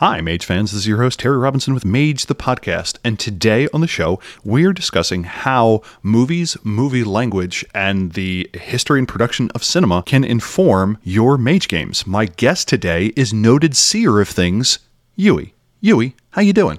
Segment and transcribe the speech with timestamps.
[0.00, 0.72] Hi, Mage fans.
[0.72, 2.98] This is your host, Terry Robinson with Mage the Podcast.
[3.02, 9.08] And today on the show, we're discussing how movies, movie language, and the history and
[9.08, 12.06] production of cinema can inform your Mage games.
[12.06, 14.80] My guest today is noted seer of things,
[15.14, 15.54] Yui.
[15.80, 16.78] Yui, how you doing?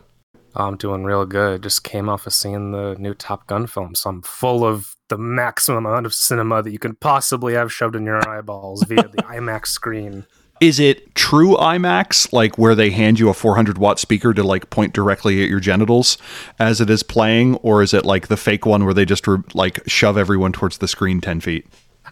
[0.55, 1.63] I'm doing real good.
[1.63, 5.17] Just came off of seeing the new Top Gun film, so I'm full of the
[5.17, 9.17] maximum amount of cinema that you can possibly have shoved in your eyeballs via the
[9.23, 10.27] IMAX screen.
[10.59, 14.69] Is it true IMAX, like where they hand you a 400 watt speaker to like
[14.69, 16.17] point directly at your genitals
[16.59, 19.39] as it is playing, or is it like the fake one where they just re-
[19.53, 21.67] like shove everyone towards the screen 10 feet?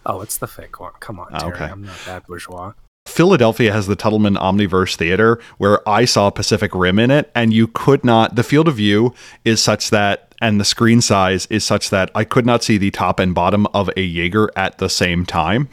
[0.05, 0.93] Oh, it's the fake one.
[0.99, 1.53] Come on, ah, Terry.
[1.53, 1.65] Okay.
[1.65, 2.73] I'm not that bourgeois.
[3.15, 7.67] Philadelphia has the Tuttleman Omniverse Theater where I saw Pacific Rim in it, and you
[7.67, 9.13] could not, the field of view
[9.45, 12.91] is such that and the screen size is such that I could not see the
[12.91, 15.69] top and bottom of a Jaeger at the same time.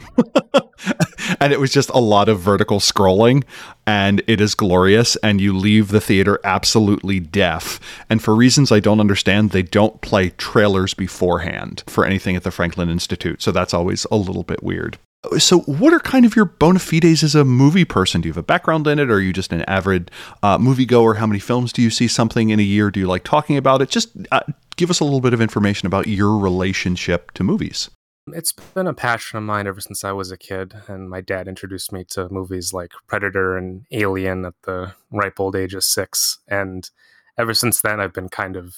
[1.41, 3.43] and it was just a lot of vertical scrolling
[3.85, 7.79] and it is glorious and you leave the theater absolutely deaf.
[8.09, 12.51] And for reasons I don't understand, they don't play trailers beforehand for anything at the
[12.51, 13.41] Franklin Institute.
[13.41, 14.97] So that's always a little bit weird.
[15.37, 18.21] So, what are kind of your bona fides as a movie person?
[18.21, 21.15] Do you have a background in it, or are you just an avid uh, moviegoer?
[21.15, 22.91] How many films do you see something in a year?
[22.91, 23.89] Do you like talking about it?
[23.89, 24.41] Just uh,
[24.75, 27.89] give us a little bit of information about your relationship to movies.
[28.27, 31.47] It's been a passion of mine ever since I was a kid, and my dad
[31.47, 36.39] introduced me to movies like Predator and Alien at the ripe old age of six.
[36.47, 36.89] And
[37.37, 38.75] ever since then, I've been kind of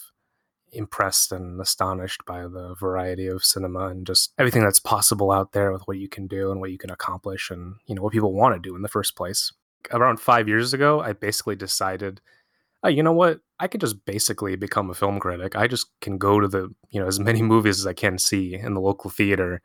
[0.75, 5.71] impressed and astonished by the variety of cinema and just everything that's possible out there
[5.71, 8.33] with what you can do and what you can accomplish and you know what people
[8.33, 9.51] want to do in the first place.
[9.91, 12.19] Around five years ago i basically decided
[12.85, 13.39] oh, you know what?
[13.59, 15.55] I could just basically become a film critic.
[15.55, 18.55] I just can go to the you know as many movies as i can see
[18.55, 19.61] in the local theater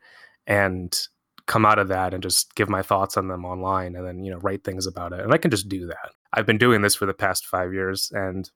[0.47, 0.99] and
[1.45, 4.31] come out of that and just give my thoughts on them online and then you
[4.31, 5.19] know write things about it.
[5.19, 6.11] And i can just do that.
[6.33, 8.49] I've been doing this for the past five years and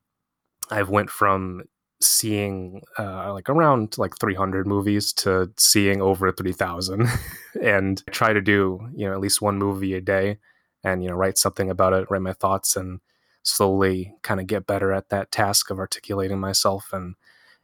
[0.71, 1.63] I've went from
[2.01, 7.07] seeing uh, like around like 300 movies to seeing over 3000
[7.61, 10.37] and try to do you know at least one movie a day
[10.83, 12.99] and you know write something about it write my thoughts and
[13.43, 17.15] slowly kind of get better at that task of articulating myself and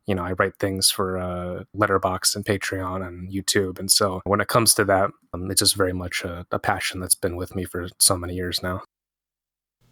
[0.06, 3.80] you know i write things for uh, Letterboxd and patreon and youtube.
[3.80, 7.00] And so when it comes to that um, it's just very much a, a passion
[7.00, 8.82] that's been with me for so many years now.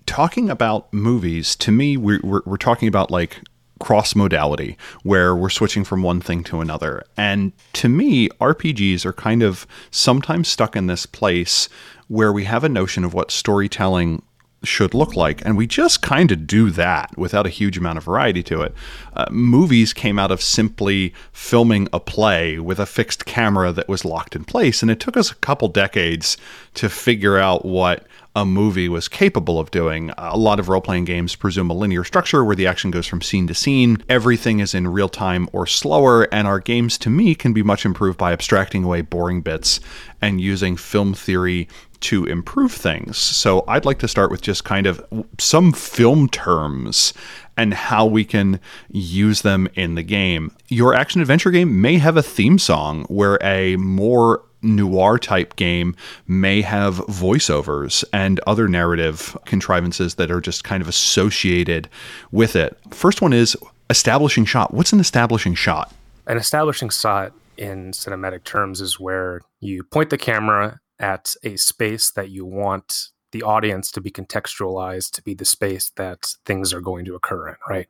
[0.06, 3.42] Talking about movies to me we're, we're, we're talking about like
[3.80, 7.04] cross modality where we're switching from one thing to another.
[7.18, 11.70] And to me, RPGs are kind of sometimes stuck in this place
[12.08, 14.22] where we have a notion of what storytelling
[14.64, 15.44] should look like.
[15.46, 18.74] And we just kind of do that without a huge amount of variety to it.
[19.14, 24.04] Uh, movies came out of simply filming a play with a fixed camera that was
[24.04, 24.82] locked in place.
[24.82, 26.38] And it took us a couple decades
[26.76, 30.12] to figure out what a movie was capable of doing.
[30.18, 33.22] A lot of role playing games presume a linear structure where the action goes from
[33.22, 34.04] scene to scene.
[34.08, 37.86] Everything is in real time or slower, and our games, to me, can be much
[37.86, 39.80] improved by abstracting away boring bits
[40.22, 41.68] and using film theory
[42.02, 43.18] to improve things.
[43.18, 45.04] So I'd like to start with just kind of
[45.38, 47.14] some film terms
[47.58, 50.56] and how we can use them in the game.
[50.70, 55.96] Your action adventure game may have a theme song where a more noir type game
[56.28, 61.90] may have voiceovers and other narrative contrivances that are just kind of associated
[62.32, 62.78] with it.
[62.92, 63.56] First one is
[63.90, 64.74] establishing shot.
[64.74, 65.94] What's an establishing shot?
[66.28, 72.12] An establishing shot in cinematic terms is where you point the camera at a space
[72.12, 76.82] that you want the audience to be contextualized to be the space that things are
[76.82, 77.88] going to occur in, right?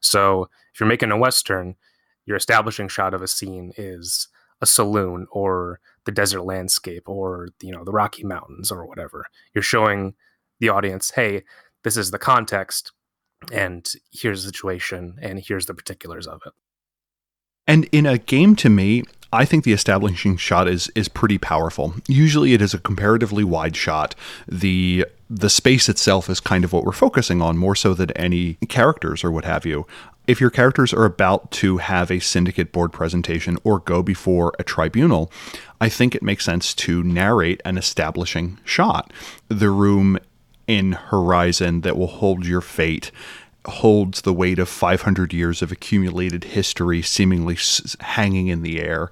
[0.00, 1.74] So if you're making a Western,
[2.24, 4.28] your establishing shot of a scene is
[4.60, 9.26] a saloon or the desert landscape or you know the Rocky Mountains or whatever.
[9.54, 10.14] You're showing
[10.60, 11.44] the audience, hey,
[11.84, 12.92] this is the context,
[13.52, 16.52] and here's the situation, and here's the particulars of it.
[17.66, 19.02] And in a game, to me,
[19.32, 21.94] I think the establishing shot is is pretty powerful.
[22.08, 24.14] Usually, it is a comparatively wide shot.
[24.46, 28.54] the The space itself is kind of what we're focusing on more so than any
[28.68, 29.86] characters or what have you
[30.26, 34.64] if your characters are about to have a syndicate board presentation or go before a
[34.64, 35.30] tribunal,
[35.80, 39.12] I think it makes sense to narrate an establishing shot.
[39.48, 40.18] The room
[40.66, 43.10] in Horizon that will hold your fate
[43.66, 47.56] holds the weight of 500 years of accumulated history seemingly
[48.00, 49.10] hanging in the air.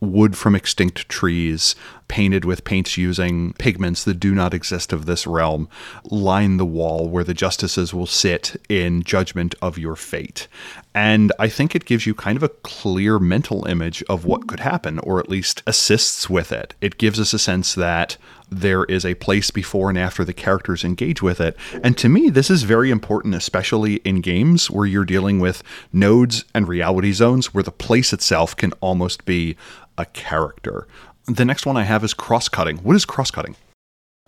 [0.00, 1.74] wood from extinct trees,
[2.08, 5.68] painted with paints using pigments that do not exist of this realm,
[6.04, 10.46] line the wall where the justices will sit in judgment of your fate.
[10.94, 14.60] And I think it gives you kind of a clear mental image of what could
[14.60, 16.74] happen, or at least assists with it.
[16.80, 18.16] It gives us a sense that
[18.50, 21.56] there is a place before and after the characters engage with it.
[21.82, 25.62] And to me, this is very important, especially in games where you're dealing with
[25.92, 29.56] nodes and reality zones where the place itself can almost be
[29.98, 30.86] a character.
[31.26, 32.76] The next one I have is cross cutting.
[32.78, 33.56] What is cross cutting?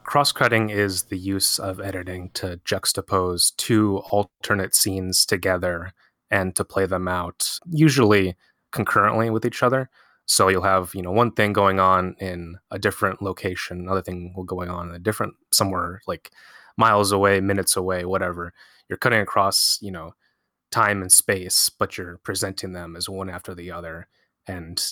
[0.03, 5.93] Cross cutting is the use of editing to juxtapose two alternate scenes together
[6.31, 8.35] and to play them out, usually
[8.73, 9.91] concurrently with each other.
[10.25, 14.33] So you'll have, you know, one thing going on in a different location, another thing
[14.35, 16.31] will going on in a different somewhere like
[16.79, 18.55] miles away, minutes away, whatever.
[18.89, 20.15] You're cutting across, you know,
[20.71, 24.09] time and space, but you're presenting them as one after the other
[24.47, 24.83] and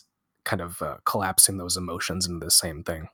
[0.44, 3.08] kind of uh, collapsing those emotions into the same thing.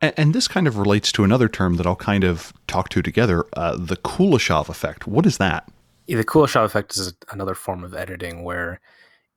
[0.00, 3.02] And, and, this kind of relates to another term that I'll kind of talk to
[3.02, 5.06] together uh, the Kuleshov effect.
[5.06, 5.70] What is that?
[6.06, 8.80] Yeah, the Kuleshov effect is another form of editing where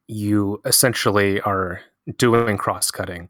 [0.07, 1.81] you essentially are
[2.17, 3.29] doing cross cutting,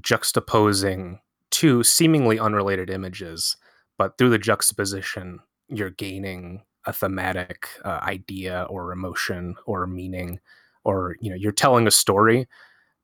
[0.00, 1.18] juxtaposing
[1.50, 3.56] two seemingly unrelated images,
[3.98, 10.40] but through the juxtaposition, you're gaining a thematic uh, idea or emotion or meaning,
[10.84, 12.48] or you know, you're telling a story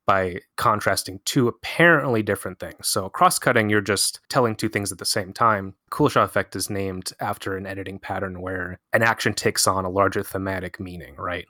[0.08, 2.88] by contrasting two apparently different things.
[2.88, 5.74] So cross cutting, you're just telling two things at the same time.
[5.90, 10.22] Kuleshov effect is named after an editing pattern where an action takes on a larger
[10.22, 11.44] thematic meaning, right?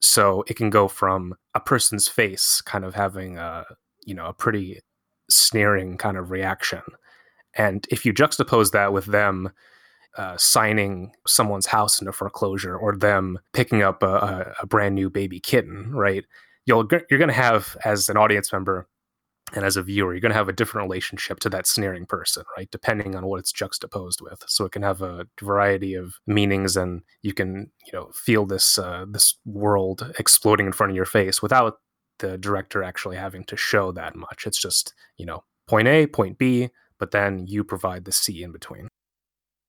[0.00, 3.64] So it can go from a person's face kind of having a,
[4.04, 4.80] you know, a pretty
[5.30, 6.82] sneering kind of reaction.
[7.54, 9.52] And if you juxtapose that with them
[10.18, 15.38] uh, signing someone's house into foreclosure or them picking up a, a brand new baby
[15.38, 16.24] kitten, right?
[16.66, 18.86] You'll you're going to have as an audience member
[19.54, 22.44] and as a viewer, you're going to have a different relationship to that sneering person,
[22.56, 22.70] right?
[22.70, 24.42] Depending on what it's juxtaposed with.
[24.46, 28.78] So it can have a variety of meanings, and you can, you know, feel this
[28.78, 31.78] uh, this world exploding in front of your face without
[32.18, 34.46] the director actually having to show that much.
[34.46, 38.52] It's just, you know, point A, point B, but then you provide the C in
[38.52, 38.88] between.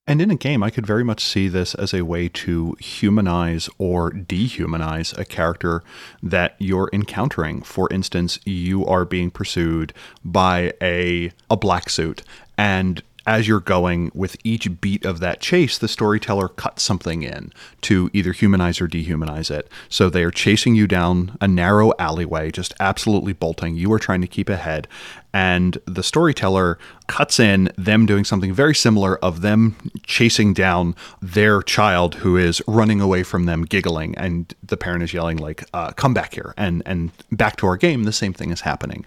[0.06, 3.70] And in a game, I could very much see this as a way to humanize
[3.78, 5.82] or dehumanize a character
[6.22, 7.62] that you're encountering.
[7.62, 12.24] For instance, you are being pursued by a a black suit
[12.58, 17.54] and as you're going with each beat of that chase, the storyteller cuts something in
[17.82, 19.70] to either humanize or dehumanize it.
[19.88, 23.76] So they are chasing you down a narrow alleyway, just absolutely bolting.
[23.76, 24.88] You are trying to keep ahead
[25.34, 26.78] and the storyteller
[27.08, 32.62] cuts in them doing something very similar of them chasing down their child who is
[32.68, 36.54] running away from them giggling and the parent is yelling like uh, come back here
[36.56, 39.04] and and back to our game the same thing is happening.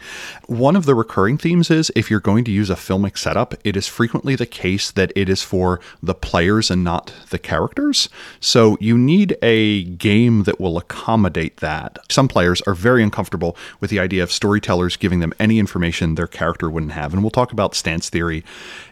[0.47, 3.77] One of the recurring themes is if you're going to use a filmic setup it
[3.77, 8.09] is frequently the case that it is for the players and not the characters.
[8.41, 11.99] So you need a game that will accommodate that.
[12.11, 16.27] Some players are very uncomfortable with the idea of storytellers giving them any information their
[16.27, 17.13] character wouldn't have.
[17.13, 18.45] And we'll talk about stance theory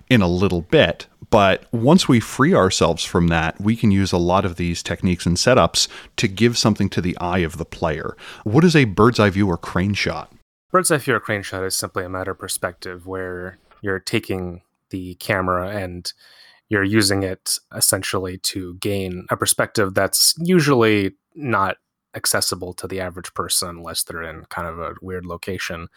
[0.09, 1.07] in a little bit.
[1.31, 5.27] But once we free ourselves from that, we can use a lot of these techniques
[5.27, 8.17] and setups to give something to the eye of the player.
[8.45, 10.33] What is a bird's eye view or crane shot?
[10.71, 14.63] Bird's eye view or crane shot is simply a matter of perspective where you're taking
[14.91, 16.13] the camera and
[16.69, 21.77] you're using it essentially to gain a perspective that's usually not
[22.15, 25.89] accessible to the average person unless they're in kind of a weird location.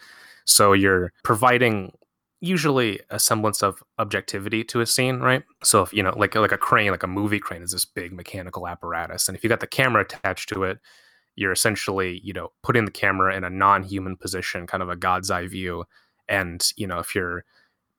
[0.48, 1.92] So you're providing
[2.40, 5.42] usually a semblance of objectivity to a scene, right?
[5.62, 8.12] So if you know, like like a crane, like a movie crane, is this big
[8.12, 10.78] mechanical apparatus, and if you got the camera attached to it,
[11.36, 15.30] you're essentially you know putting the camera in a non-human position, kind of a god's
[15.30, 15.84] eye view,
[16.28, 17.44] and you know if you're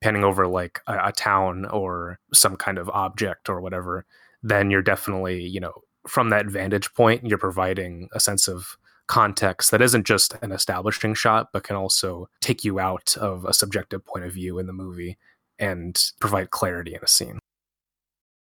[0.02, 4.06] panning over like a, a town or some kind of object or whatever,
[4.42, 5.74] then you're definitely you know
[6.08, 8.78] from that vantage point, you're providing a sense of
[9.10, 13.54] context that isn't just an establishing shot, but can also take you out of a
[13.54, 15.18] subjective point of view in the movie
[15.58, 17.40] and provide clarity in a scene.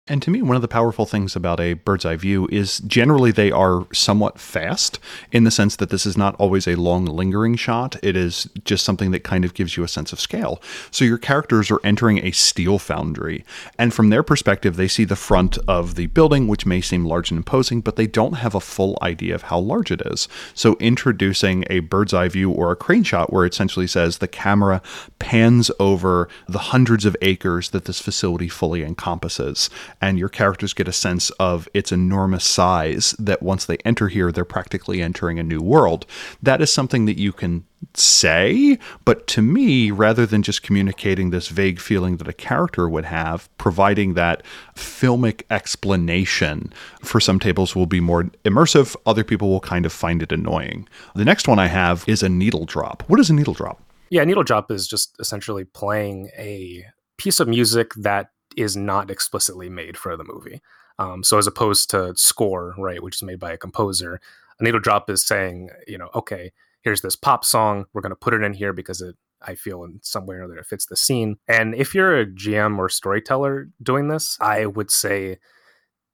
[0.09, 3.31] And to me, one of the powerful things about a bird's eye view is generally
[3.31, 4.99] they are somewhat fast
[5.31, 7.95] in the sense that this is not always a long, lingering shot.
[8.01, 10.63] It is just something that kind of gives you a sense of scale.
[10.89, 13.45] So your characters are entering a steel foundry,
[13.77, 17.29] and from their perspective, they see the front of the building, which may seem large
[17.29, 20.27] and imposing, but they don't have a full idea of how large it is.
[20.55, 24.27] So introducing a bird's eye view or a crane shot where it essentially says the
[24.27, 24.81] camera
[25.19, 29.69] pans over the hundreds of acres that this facility fully encompasses
[30.01, 34.31] and your characters get a sense of its enormous size that once they enter here,
[34.31, 36.05] they're practically entering a new world.
[36.41, 41.47] That is something that you can say, but to me, rather than just communicating this
[41.47, 44.43] vague feeling that a character would have, providing that
[44.75, 50.21] filmic explanation for some tables will be more immersive, other people will kind of find
[50.21, 50.87] it annoying.
[51.15, 53.03] The next one I have is a needle drop.
[53.07, 53.81] What is a needle drop?
[54.09, 56.83] Yeah, needle drop is just essentially playing a
[57.17, 60.61] piece of music that is not explicitly made for the movie.
[60.97, 64.19] Um, so as opposed to score, right, which is made by a composer,
[64.59, 66.51] a needle drop is saying, you know, okay,
[66.81, 67.85] here's this pop song.
[67.93, 70.43] We're going to put it in here because it, I feel in some way or
[70.43, 71.37] other it fits the scene.
[71.47, 75.37] And if you're a GM or storyteller doing this, I would say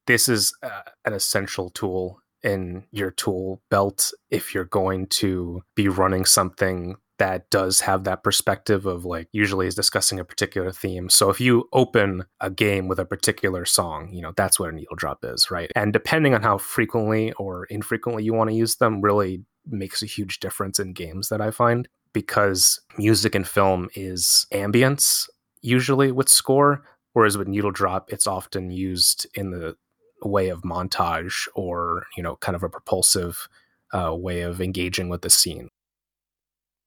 [0.05, 5.87] this is uh, an essential tool in your tool belt if you're going to be
[5.87, 11.09] running something that does have that perspective of like usually is discussing a particular theme.
[11.09, 14.73] So if you open a game with a particular song, you know, that's what a
[14.73, 15.71] needle drop is, right?
[15.75, 20.07] And depending on how frequently or infrequently you want to use them really makes a
[20.07, 25.27] huge difference in games that I find because music and film is ambience
[25.61, 29.75] usually with score whereas with needle drop it's often used in the
[30.23, 33.47] way of montage or, you know, kind of a propulsive
[33.93, 35.69] uh, way of engaging with the scene.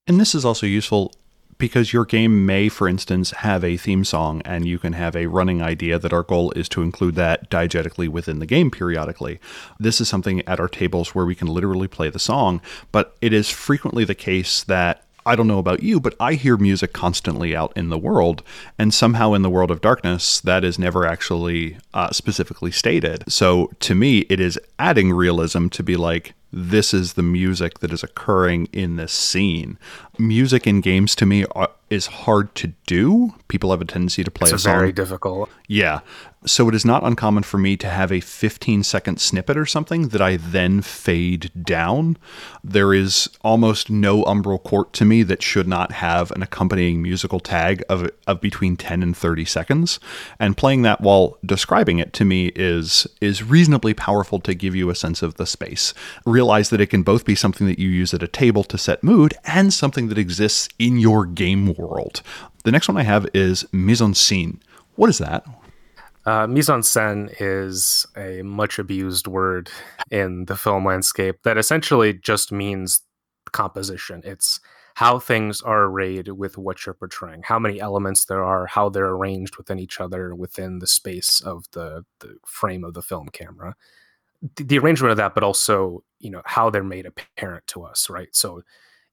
[0.08, 1.12] And this is also useful
[1.58, 5.26] because your game may, for instance, have a theme song and you can have a
[5.26, 9.38] running idea that our goal is to include that diegetically within the game periodically.
[9.78, 13.34] This is something at our tables where we can literally play the song, but it
[13.34, 17.54] is frequently the case that I don't know about you, but I hear music constantly
[17.54, 18.42] out in the world,
[18.78, 23.30] and somehow in the world of darkness, that is never actually uh, specifically stated.
[23.30, 27.92] So to me, it is adding realism to be like, this is the music that
[27.92, 29.78] is occurring in this scene.
[30.18, 33.34] Music in games to me are, is hard to do.
[33.48, 34.78] People have a tendency to play it's a song.
[34.78, 35.50] very difficult.
[35.66, 36.00] Yeah.
[36.46, 40.08] So it is not uncommon for me to have a 15 second snippet or something
[40.08, 42.16] that I then fade down.
[42.62, 47.40] There is almost no umbral court to me that should not have an accompanying musical
[47.40, 49.98] tag of, of between 10 and 30 seconds.
[50.38, 54.90] And playing that while describing it to me is is reasonably powerful to give you
[54.90, 55.92] a sense of the space.
[56.24, 59.02] Realize that it can both be something that you use at a table to set
[59.02, 62.22] mood and something that exists in your game world.
[62.64, 64.60] The next one I have is mise en scene.
[64.96, 65.44] What is that?
[66.26, 69.70] Uh, mise en scène is a much abused word
[70.10, 73.00] in the film landscape that essentially just means
[73.52, 74.20] composition.
[74.24, 74.60] It's
[74.96, 79.10] how things are arrayed with what you're portraying, how many elements there are, how they're
[79.10, 83.76] arranged within each other within the space of the, the frame of the film camera.
[84.56, 88.10] The, the arrangement of that, but also, you know, how they're made apparent to us,
[88.10, 88.28] right?
[88.32, 88.62] So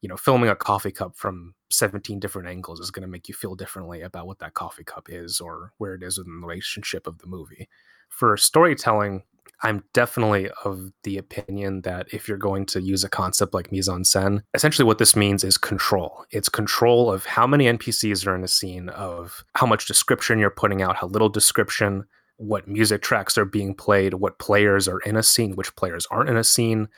[0.06, 3.34] you know, filming a coffee cup from 17 different angles is going to make you
[3.34, 7.08] feel differently about what that coffee cup is or where it is in the relationship
[7.08, 7.68] of the movie.
[8.10, 9.24] For storytelling,
[9.64, 13.90] I'm definitely of the opinion that if you're going to use a concept like mise
[13.90, 16.24] en scène, essentially what this means is control.
[16.30, 20.52] It's control of how many NPCs are in a scene, of how much description you're
[20.52, 22.04] putting out, how little description,
[22.38, 26.30] what music tracks are being played, what players are in a scene, which players aren't
[26.30, 26.90] in a scene,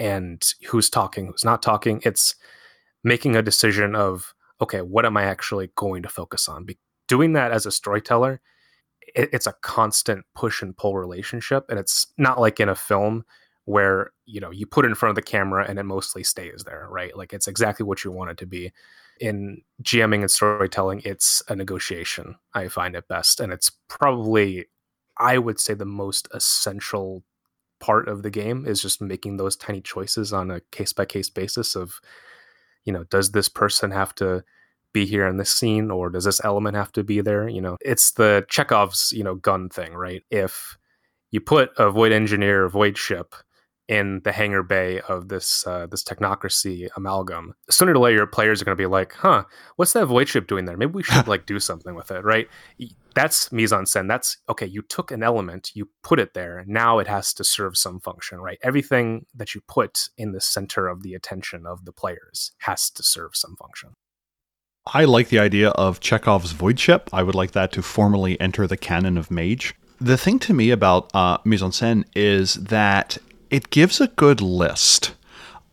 [0.00, 2.00] and who's talking, who's not talking.
[2.04, 2.34] It's
[3.04, 6.64] making a decision of, okay, what am I actually going to focus on?
[6.64, 8.40] Be- doing that as a storyteller,
[9.14, 11.66] it, it's a constant push and pull relationship.
[11.68, 13.24] And it's not like in a film
[13.66, 16.64] where, you know, you put it in front of the camera and it mostly stays
[16.64, 17.14] there, right?
[17.14, 18.72] Like it's exactly what you want it to be.
[19.20, 23.38] In GMing and storytelling, it's a negotiation, I find it best.
[23.38, 24.66] And it's probably,
[25.18, 27.22] I would say, the most essential
[27.80, 31.30] part of the game is just making those tiny choices on a case by case
[31.30, 32.00] basis of
[32.84, 34.44] you know does this person have to
[34.92, 37.48] be here in this scene or does this element have to be there?
[37.48, 40.22] You know it's the chekhov's you know gun thing right?
[40.30, 40.76] If
[41.30, 43.34] you put a void engineer void ship
[43.90, 47.54] in the hangar bay of this uh, this technocracy amalgam.
[47.68, 49.44] Sooner or later, your players are going to be like, "Huh,
[49.76, 50.76] what's that void ship doing there?
[50.76, 52.48] Maybe we should like do something with it." Right?
[53.16, 54.06] That's mise en scène.
[54.06, 54.66] That's okay.
[54.66, 56.64] You took an element, you put it there.
[56.68, 58.38] Now it has to serve some function.
[58.38, 58.58] Right?
[58.62, 63.02] Everything that you put in the center of the attention of the players has to
[63.02, 63.90] serve some function.
[64.86, 67.10] I like the idea of Chekhov's void ship.
[67.12, 69.74] I would like that to formally enter the canon of Mage.
[70.00, 73.18] The thing to me about uh, mise en scène is that
[73.50, 75.14] it gives a good list.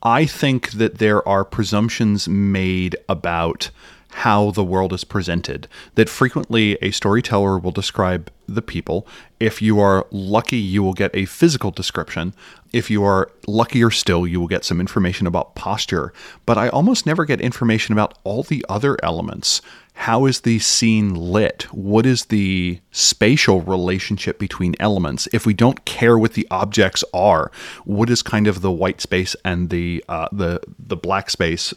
[0.04, 3.70] I think that there are presumptions made about
[4.10, 5.68] how the world is presented.
[5.96, 9.06] That frequently a storyteller will describe the people.
[9.40, 12.34] If you are lucky, you will get a physical description.
[12.74, 16.14] If you are luckier still, you will get some information about posture.
[16.46, 19.62] But I almost never get information about all the other elements
[19.98, 21.64] how is the scene lit?
[21.74, 25.28] What is the spatial relationship between elements?
[25.34, 27.52] If we don't care what the objects are,
[27.84, 31.74] what is kind of the white space and the uh, the the black space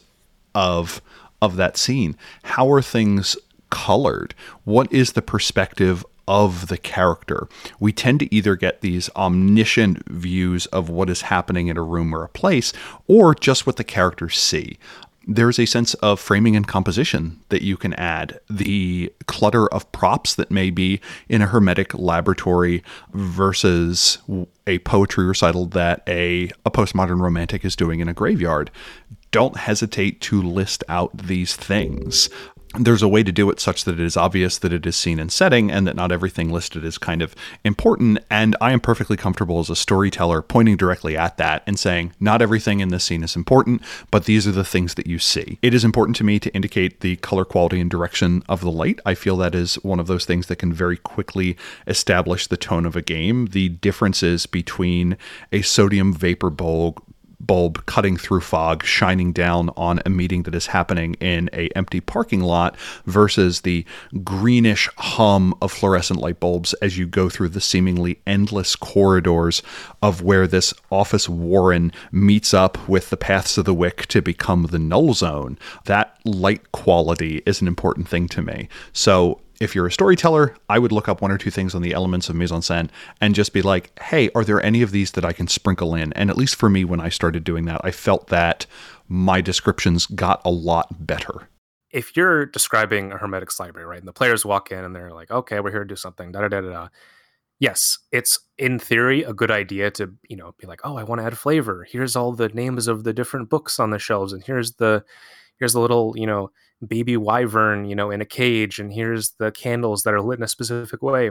[0.54, 1.00] of
[1.40, 2.14] of that scene?
[2.42, 3.38] How are things
[3.70, 4.34] colored?
[4.64, 7.48] What is the perspective of the character.
[7.80, 12.14] We tend to either get these omniscient views of what is happening in a room
[12.14, 12.72] or a place,
[13.08, 14.78] or just what the characters see.
[15.26, 18.40] There's a sense of framing and composition that you can add.
[18.48, 24.18] The clutter of props that may be in a hermetic laboratory versus
[24.66, 28.70] a poetry recital that a, a postmodern romantic is doing in a graveyard
[29.30, 32.28] don't hesitate to list out these things
[32.78, 35.18] there's a way to do it such that it is obvious that it is scene
[35.18, 37.34] and setting and that not everything listed is kind of
[37.64, 38.18] important.
[38.30, 42.40] And I am perfectly comfortable as a storyteller pointing directly at that and saying, not
[42.40, 45.58] everything in this scene is important, but these are the things that you see.
[45.62, 49.00] It is important to me to indicate the color quality and direction of the light.
[49.04, 51.56] I feel that is one of those things that can very quickly
[51.88, 53.46] establish the tone of a game.
[53.46, 55.16] The differences between
[55.50, 57.02] a sodium vapor bulb
[57.40, 62.00] bulb cutting through fog shining down on a meeting that is happening in a empty
[62.00, 63.85] parking lot versus the
[64.23, 69.62] greenish hum of fluorescent light bulbs as you go through the seemingly endless corridors
[70.02, 74.64] of where this office warren meets up with the paths of the wick to become
[74.66, 75.59] the null zone.
[75.87, 78.68] That light quality is an important thing to me.
[78.92, 81.93] So if you're a storyteller, I would look up one or two things on the
[81.93, 82.88] elements of mise en scène
[83.21, 86.14] and just be like, hey, are there any of these that I can sprinkle in?
[86.14, 88.67] And at least for me, when I started doing that, I felt that
[89.07, 91.49] my descriptions got a lot better.
[91.90, 95.31] If you're describing a Hermetics library, right, and the players walk in and they're like,
[95.31, 96.88] okay, we're here to do something, da da da da.
[97.59, 101.21] Yes, it's in theory a good idea to, you know, be like, oh, I want
[101.21, 101.87] to add flavor.
[101.90, 105.05] Here's all the names of the different books on the shelves, and here's the
[105.59, 106.50] here's the little, you know,
[106.87, 110.44] baby wyvern, you know, in a cage, and here's the candles that are lit in
[110.44, 111.30] a specific way.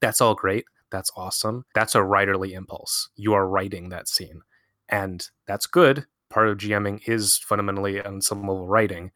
[0.00, 0.64] That's all great.
[0.90, 1.64] That's awesome.
[1.74, 3.08] That's a writerly impulse.
[3.16, 4.42] You are writing that scene.
[4.88, 6.06] And that's good.
[6.28, 9.10] Part of GMing is fundamentally on some level writing.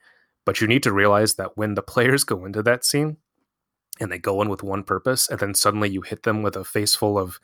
[0.44, 3.16] But you need to realize that when the players go into that scene
[3.98, 6.64] and they go in with one purpose, and then suddenly you hit them with a
[6.64, 7.38] face full of,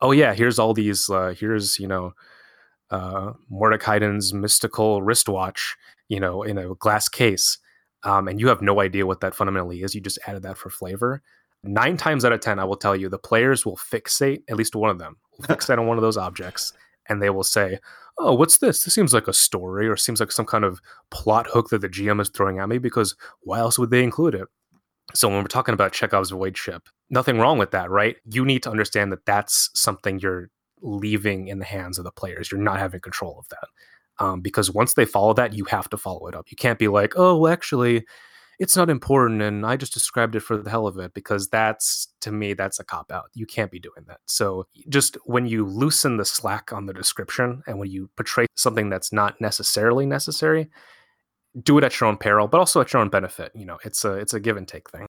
[0.00, 2.12] oh yeah, here's all these, uh, here's, you know,
[2.90, 5.76] uh, Mordenkainen's mystical wristwatch,
[6.08, 7.58] you know, in a glass case,
[8.02, 9.94] um, and you have no idea what that fundamentally is.
[9.94, 11.22] You just added that for flavor.
[11.64, 14.76] Nine times out of ten, I will tell you, the players will fixate at least
[14.76, 16.72] one of them will fixate on one of those objects,
[17.08, 17.78] and they will say,
[18.18, 18.84] "Oh, what's this?
[18.84, 21.88] This seems like a story, or seems like some kind of plot hook that the
[21.88, 22.78] GM is throwing at me.
[22.78, 24.48] Because why else would they include it?"
[25.14, 28.16] So when we're talking about Chekhov's void ship, nothing wrong with that, right?
[28.24, 30.50] You need to understand that that's something you're
[30.82, 32.50] leaving in the hands of the players.
[32.50, 33.68] You're not having control of that
[34.18, 36.50] um, because once they follow that, you have to follow it up.
[36.50, 38.06] You can't be like, oh, well, actually,
[38.58, 42.08] it's not important, and I just described it for the hell of it because that's
[42.22, 43.30] to me that's a cop out.
[43.34, 44.20] You can't be doing that.
[44.26, 48.88] So just when you loosen the slack on the description and when you portray something
[48.88, 50.70] that's not necessarily necessary,
[51.62, 53.52] do it at your own peril, but also at your own benefit.
[53.54, 55.06] You know, it's a it's a give and take thing.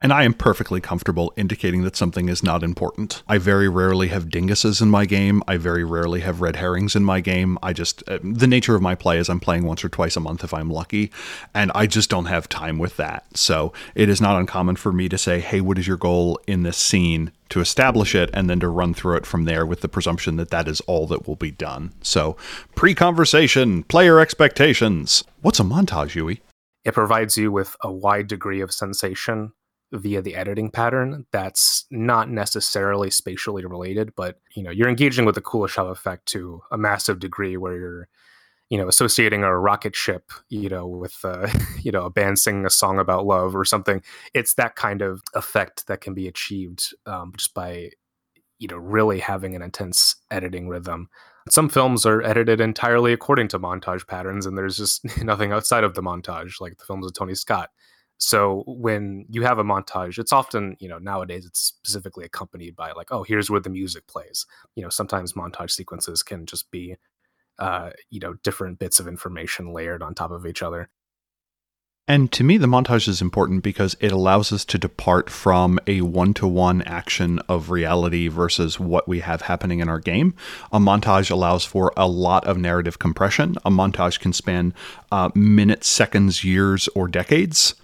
[0.00, 3.24] And I am perfectly comfortable indicating that something is not important.
[3.26, 5.42] I very rarely have dinguses in my game.
[5.48, 7.58] I very rarely have red herrings in my game.
[7.64, 10.20] I just, uh, the nature of my play is I'm playing once or twice a
[10.20, 11.10] month if I'm lucky,
[11.52, 13.36] and I just don't have time with that.
[13.36, 16.62] So it is not uncommon for me to say, hey, what is your goal in
[16.62, 17.32] this scene?
[17.48, 20.50] To establish it and then to run through it from there with the presumption that
[20.50, 21.92] that is all that will be done.
[22.02, 22.36] So,
[22.74, 25.24] pre conversation, player expectations.
[25.40, 26.42] What's a montage, Yui?
[26.84, 29.52] It provides you with a wide degree of sensation
[29.92, 35.34] via the editing pattern that's not necessarily spatially related but you know you're engaging with
[35.34, 38.08] the kuleshov effect to a massive degree where you're
[38.70, 41.48] you know associating a rocket ship you know with uh,
[41.82, 44.02] you know a band singing a song about love or something.
[44.34, 47.90] It's that kind of effect that can be achieved um, just by
[48.58, 51.08] you know really having an intense editing rhythm.
[51.50, 55.94] Some films are edited entirely according to montage patterns and there's just nothing outside of
[55.94, 57.70] the montage like the films of tony scott
[58.18, 62.90] so when you have a montage, it's often, you know, nowadays it's specifically accompanied by
[62.92, 64.44] like, oh, here's where the music plays.
[64.74, 66.96] You know, sometimes montage sequences can just be,
[67.60, 70.90] uh, you know, different bits of information layered on top of each other.
[72.10, 76.00] And to me, the montage is important because it allows us to depart from a
[76.00, 80.34] one to one action of reality versus what we have happening in our game.
[80.72, 83.56] A montage allows for a lot of narrative compression.
[83.64, 84.72] A montage can span
[85.12, 87.74] uh, minutes, seconds, years, or decades.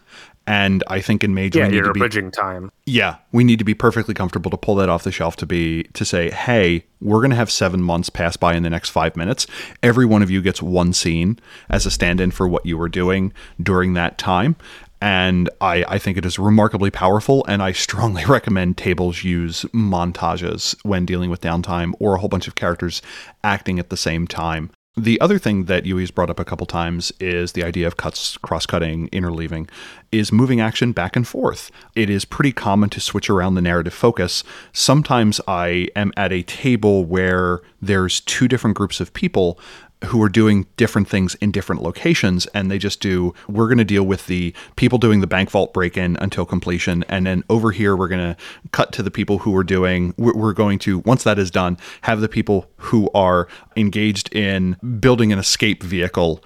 [0.46, 2.70] And I think in Mage, yeah, we need to be, bridging time.
[2.84, 5.84] Yeah, we need to be perfectly comfortable to pull that off the shelf to be
[5.94, 9.16] to say, hey, we're going to have seven months pass by in the next five
[9.16, 9.46] minutes.
[9.82, 11.38] Every one of you gets one scene
[11.70, 14.56] as a stand-in for what you were doing during that time,
[15.00, 20.76] And I, I think it is remarkably powerful, and I strongly recommend tables use montages
[20.82, 23.00] when dealing with downtime or a whole bunch of characters
[23.42, 24.70] acting at the same time.
[24.96, 28.36] The other thing that Yui's brought up a couple times is the idea of cuts,
[28.36, 29.68] cross-cutting, interleaving,
[30.12, 31.72] is moving action back and forth.
[31.96, 34.44] It is pretty common to switch around the narrative focus.
[34.72, 39.58] Sometimes I am at a table where there's two different groups of people
[40.04, 43.84] who are doing different things in different locations and they just do we're going to
[43.84, 47.70] deal with the people doing the bank vault break in until completion and then over
[47.70, 48.36] here we're going to
[48.70, 52.20] cut to the people who are doing we're going to once that is done have
[52.20, 56.42] the people who are engaged in building an escape vehicle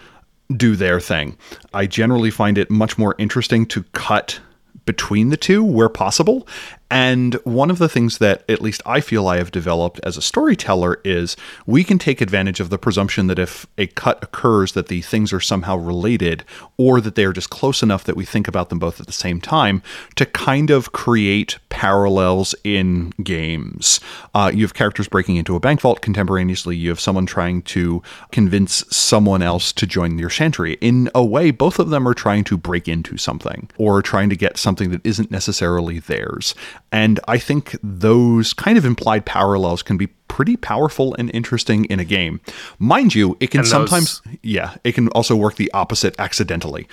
[0.56, 1.36] do their thing.
[1.74, 4.40] I generally find it much more interesting to cut
[4.86, 6.48] between the two where possible
[6.90, 10.22] and one of the things that at least I feel I have developed as a
[10.22, 14.88] storyteller is we can take advantage of the presumption that if a cut occurs that
[14.88, 16.44] the things are somehow related
[16.78, 19.12] or that they are just close enough that we think about them both at the
[19.12, 19.82] same time
[20.16, 24.00] to kind of create parallels in games.
[24.34, 26.76] Uh, you have characters breaking into a bank vault contemporaneously.
[26.76, 30.78] You have someone trying to convince someone else to join your chantry.
[30.80, 34.36] In a way, both of them are trying to break into something or trying to
[34.36, 36.54] get something that isn't necessarily theirs.
[36.90, 42.00] And I think those kind of implied parallels can be pretty powerful and interesting in
[42.00, 42.40] a game.
[42.78, 46.86] Mind you, it can those, sometimes, yeah, it can also work the opposite accidentally.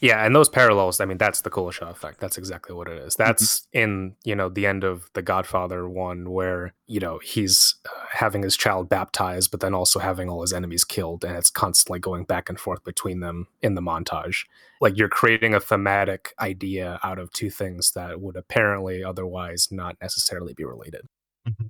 [0.00, 2.20] Yeah, and those parallels, I mean, that's the Kuleshov effect.
[2.20, 3.16] That's exactly what it is.
[3.16, 3.78] That's mm-hmm.
[3.78, 8.42] in, you know, the end of The Godfather one where, you know, he's uh, having
[8.42, 11.22] his child baptized, but then also having all his enemies killed.
[11.22, 14.46] And it's constantly going back and forth between them in the montage.
[14.80, 19.96] Like you're creating a thematic idea out of two things that would apparently otherwise not
[20.00, 21.02] necessarily be related.
[21.46, 21.66] Mm-hmm.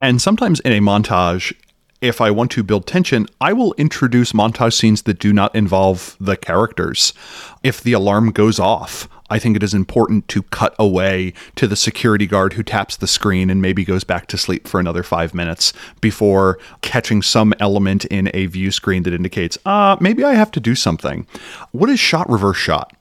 [0.00, 1.54] And sometimes in a montage,
[2.02, 6.16] if I want to build tension, I will introduce montage scenes that do not involve
[6.20, 7.14] the characters.
[7.62, 11.76] If the alarm goes off, I think it is important to cut away to the
[11.76, 15.32] security guard who taps the screen and maybe goes back to sleep for another five
[15.32, 20.50] minutes before catching some element in a view screen that indicates, uh, maybe I have
[20.50, 21.26] to do something.
[21.70, 22.94] What is shot reverse shot?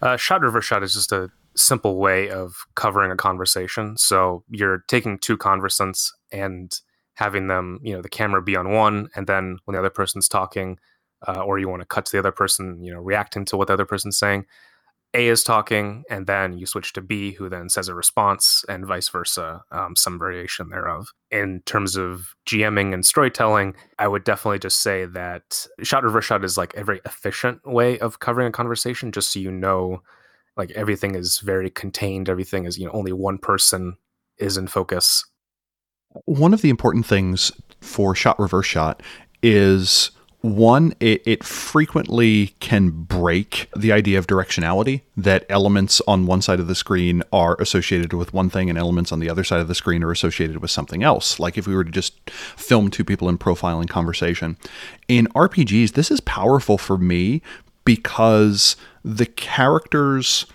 [0.00, 3.98] Uh, shot reverse shot is just a simple way of covering a conversation.
[3.98, 6.72] So you're taking two conversants and
[7.18, 10.28] having them, you know, the camera be on one, and then when the other person's
[10.28, 10.78] talking,
[11.26, 13.66] uh, or you want to cut to the other person, you know, reacting to what
[13.66, 14.46] the other person's saying.
[15.14, 18.86] A is talking, and then you switch to B, who then says a response, and
[18.86, 21.08] vice versa, um, some variation thereof.
[21.32, 26.44] In terms of GMing and storytelling, I would definitely just say that shot reverse shot
[26.44, 30.02] is like a very efficient way of covering a conversation, just so you know,
[30.56, 33.96] like everything is very contained, everything is, you know, only one person
[34.38, 35.24] is in focus
[36.24, 39.02] one of the important things for shot reverse shot
[39.42, 46.42] is one, it, it, frequently can break the idea of directionality, that elements on one
[46.42, 49.60] side of the screen are associated with one thing and elements on the other side
[49.60, 51.40] of the screen are associated with something else.
[51.40, 54.56] Like if we were to just film two people in profile profiling conversation.
[55.08, 57.42] In RPGs, this is powerful for me
[57.84, 60.46] because the characters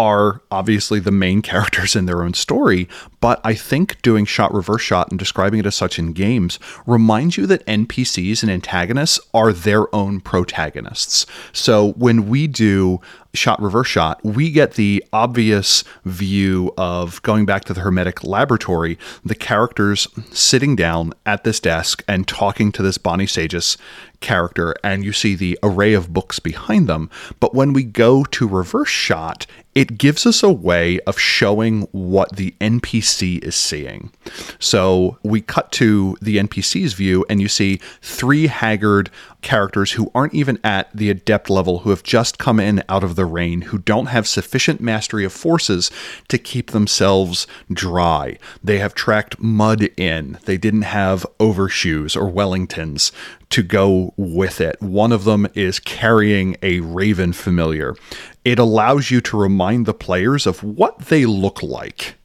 [0.00, 2.88] are obviously the main characters in their own story,
[3.20, 7.36] but I think doing shot reverse shot and describing it as such in games reminds
[7.36, 11.26] you that NPCs and antagonists are their own protagonists.
[11.52, 13.02] So when we do
[13.34, 18.98] shot reverse shot, we get the obvious view of going back to the Hermetic laboratory,
[19.22, 23.76] the characters sitting down at this desk and talking to this Bonisagus
[24.20, 27.10] character, and you see the array of books behind them.
[27.40, 32.36] But when we go to reverse shot, it gives us a way of showing what
[32.36, 34.10] the NPC is seeing.
[34.58, 39.10] So we cut to the NPC's view, and you see three haggard
[39.42, 43.14] characters who aren't even at the adept level, who have just come in out of
[43.16, 45.90] the rain, who don't have sufficient mastery of forces
[46.28, 48.38] to keep themselves dry.
[48.62, 53.12] They have tracked mud in, they didn't have overshoes or Wellingtons
[53.50, 54.80] to go with it.
[54.80, 57.96] One of them is carrying a raven familiar.
[58.44, 62.16] It allows you to remind the players of what they look like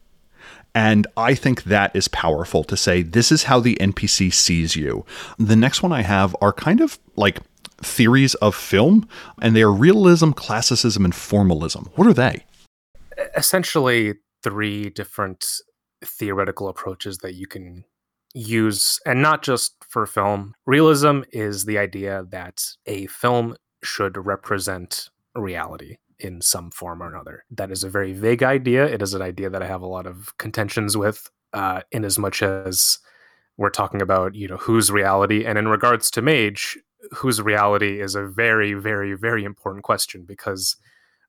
[0.76, 5.06] and I think that is powerful to say, this is how the NPC sees you.
[5.40, 7.40] The next one I have are kind of like
[7.78, 9.08] theories of film,
[9.42, 11.90] and they are realism, classicism, and formalism.
[11.96, 12.44] What are they?
[13.38, 15.46] Essentially, three different
[16.04, 17.86] theoretical approaches that you can
[18.36, 20.54] use, and not just for film.
[20.66, 27.46] Realism is the idea that a film should represent reality in some form or another.
[27.50, 28.86] That is a very vague idea.
[28.86, 32.20] It is an idea that I have a lot of contentions with, uh, in as
[32.20, 33.00] much as
[33.58, 35.46] we're talking about, you know, whose reality.
[35.46, 36.78] And in regards to Mage,
[37.12, 40.76] whose reality is a very, very, very important question because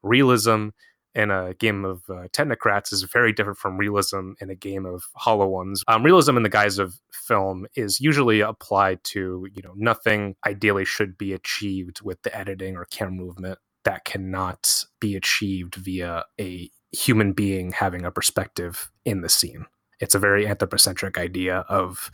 [0.03, 0.69] realism
[1.17, 5.03] in a game of uh, technocrats is very different from realism in a game of
[5.15, 5.83] hollow ones.
[5.89, 10.85] Um, realism in the guise of film is usually applied to, you know, nothing ideally
[10.85, 16.71] should be achieved with the editing or camera movement that cannot be achieved via a
[16.93, 19.65] human being having a perspective in the scene.
[20.01, 22.11] It's a very anthropocentric idea of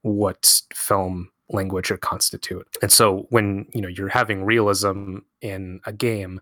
[0.00, 2.66] what film language should constitute.
[2.80, 6.40] And so when, you know, you're having realism in a game,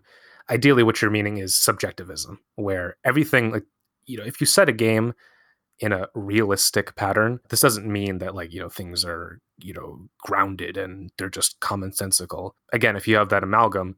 [0.49, 3.63] ideally what you're meaning is subjectivism where everything like
[4.05, 5.13] you know if you set a game
[5.79, 10.07] in a realistic pattern this doesn't mean that like you know things are you know
[10.19, 12.51] grounded and they're just commonsensical.
[12.73, 13.95] Again if you have that amalgam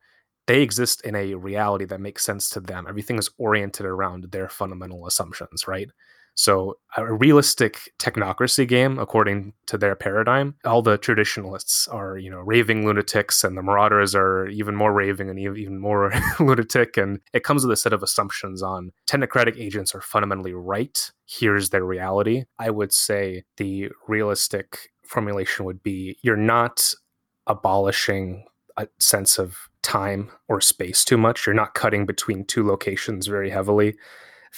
[0.47, 2.85] they exist in a reality that makes sense to them.
[2.87, 5.89] Everything is oriented around their fundamental assumptions right
[6.37, 12.41] so a realistic technocracy game, according to their paradigm, all the traditionalists are, you know,
[12.41, 16.95] raving lunatics and the marauders are even more raving and even more lunatic.
[16.95, 21.11] And it comes with a set of assumptions on technocratic agents are fundamentally right.
[21.25, 22.45] Here's their reality.
[22.59, 26.93] I would say the realistic formulation would be you're not
[27.47, 28.45] abolishing
[28.77, 31.47] a sense of time or space too much.
[31.47, 33.95] You're not cutting between two locations very heavily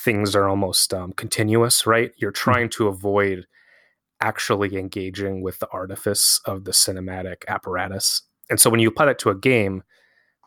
[0.04, 2.12] things are almost um, continuous, right?
[2.18, 2.52] You're hmm.
[2.52, 3.46] trying to avoid
[4.22, 8.24] actually engaging with the artifice of the cinematic apparatus.
[8.50, 9.84] And so when you apply that to a game,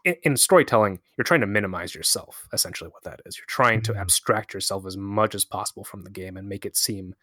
[0.04, 3.38] in, in storytelling, you're trying to minimize yourself, essentially, what that is.
[3.38, 3.94] You're trying mm-hmm.
[3.94, 7.14] to abstract yourself as much as possible from the game and make it seem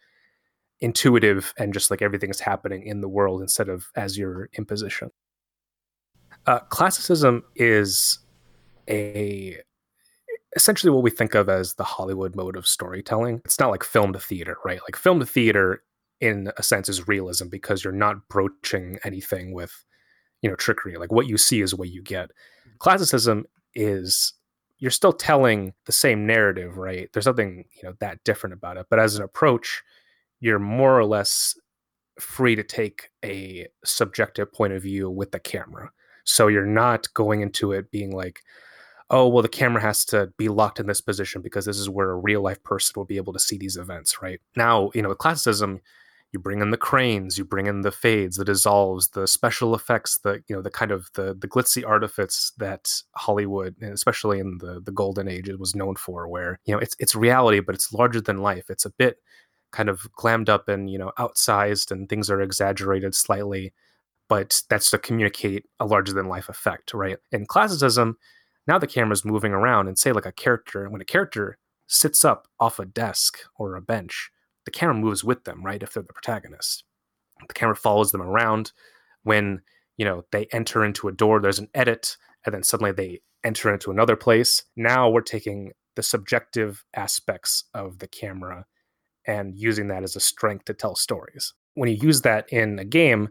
[0.80, 5.10] intuitive and just like everything is happening in the world instead of as your imposition.
[6.46, 8.20] Uh, classicism is
[8.88, 9.58] a
[10.56, 13.40] essentially what we think of as the Hollywood mode of storytelling.
[13.44, 14.80] It's not like film to theater, right?
[14.82, 15.82] Like film to theater
[16.20, 19.84] in a sense is realism because you're not broaching anything with,
[20.42, 20.96] you know, trickery.
[20.96, 22.30] Like what you see is what you get.
[22.78, 24.34] Classicism is
[24.78, 27.08] you're still telling the same narrative, right?
[27.12, 28.86] There's nothing, you know, that different about it.
[28.90, 29.82] But as an approach,
[30.40, 31.54] you're more or less
[32.18, 35.90] free to take a subjective point of view with the camera.
[36.24, 38.40] So you're not going into it being like,
[39.10, 42.10] oh well the camera has to be locked in this position because this is where
[42.10, 44.40] a real life person will be able to see these events right?
[44.56, 45.80] Now you know with classicism
[46.32, 50.18] you bring in the cranes you bring in the fades the dissolves the special effects
[50.18, 54.80] the you know the kind of the the glitzy artifice that hollywood especially in the
[54.84, 57.92] the golden age it was known for where you know it's it's reality but it's
[57.92, 58.70] larger than life.
[58.70, 59.18] It's a bit
[59.72, 63.72] kind of glammed up and you know outsized and things are exaggerated slightly
[64.28, 67.18] but that's to communicate a larger than life effect right?
[67.32, 68.16] In classicism
[68.70, 72.46] now the camera's moving around and say like a character, when a character sits up
[72.60, 74.30] off a desk or a bench,
[74.64, 75.82] the camera moves with them, right?
[75.82, 76.84] If they're the protagonist.
[77.48, 78.70] The camera follows them around.
[79.24, 79.62] When,
[79.96, 83.74] you know, they enter into a door, there's an edit, and then suddenly they enter
[83.74, 84.62] into another place.
[84.76, 88.66] Now we're taking the subjective aspects of the camera
[89.26, 91.54] and using that as a strength to tell stories.
[91.74, 93.30] When you use that in a game,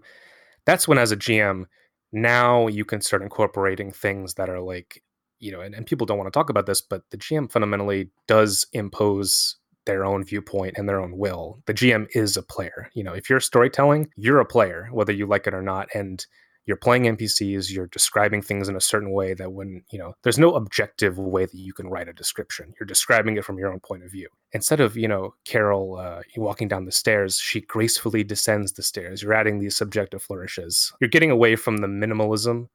[0.65, 1.63] that's when as a GM,
[2.11, 5.01] now you can start incorporating things that are like
[5.39, 8.09] you know, and, and people don't want to talk about this, but the GM fundamentally
[8.27, 11.61] does impose their own viewpoint and their own will.
[11.65, 12.89] The GM is a player.
[12.93, 15.87] You know, if you're storytelling, you're a player, whether you like it or not.
[15.95, 16.25] And
[16.69, 20.37] you're playing NPCs, you're describing things in a certain way that when, you know, there's
[20.37, 22.71] no objective way that you can write a description.
[22.79, 24.27] You're describing it from your own point of view.
[24.51, 29.23] Instead of, you know, Carol uh, walking down the stairs, she gracefully descends the stairs.
[29.23, 30.93] You're adding these subjective flourishes.
[31.01, 32.67] You're getting away from the minimalism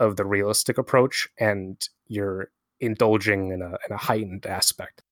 [0.00, 5.02] of the realistic approach and you're indulging in a, in a heightened aspect.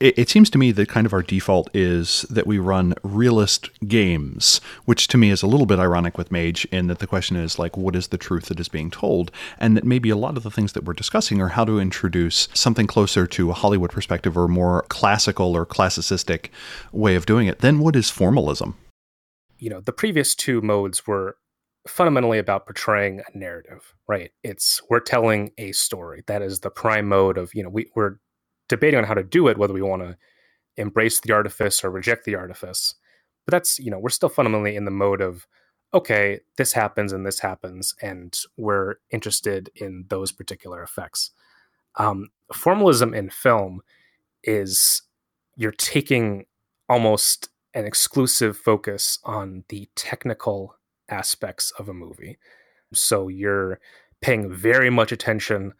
[0.00, 3.68] It, it, seems to me that kind of our default is that we run realist
[3.86, 7.36] games, which to me is a little bit ironic with Mage in that the question
[7.36, 9.32] is like, what is the truth that is being told?
[9.58, 12.48] And that maybe a lot of the things that we're discussing are how to introduce
[12.54, 16.50] something closer to a Hollywood perspective or more classical or classicistic
[16.92, 17.58] way of doing it.
[17.58, 18.76] Then what is formalism?
[19.58, 21.36] You know, the previous two modes were
[21.86, 24.30] fundamentally about portraying a narrative, right?
[24.42, 26.24] It's we're telling a story.
[26.26, 28.16] That is the prime mode of, you know, we, we're
[28.68, 30.16] debating on how to do it, whether we want to
[30.76, 32.94] embrace the artifice or reject the artifice.
[33.46, 35.46] But that's, you know, we're still fundamentally in the mode of,
[35.94, 41.30] okay, this happens and this happens, and we're interested in those particular effects.
[41.96, 43.80] Um, formalism in film
[44.44, 45.02] is
[45.56, 46.44] you're taking
[46.88, 50.77] almost an exclusive focus on the technical
[51.08, 52.38] aspects of a movie.
[52.92, 53.80] So you're
[54.20, 55.72] paying very much attention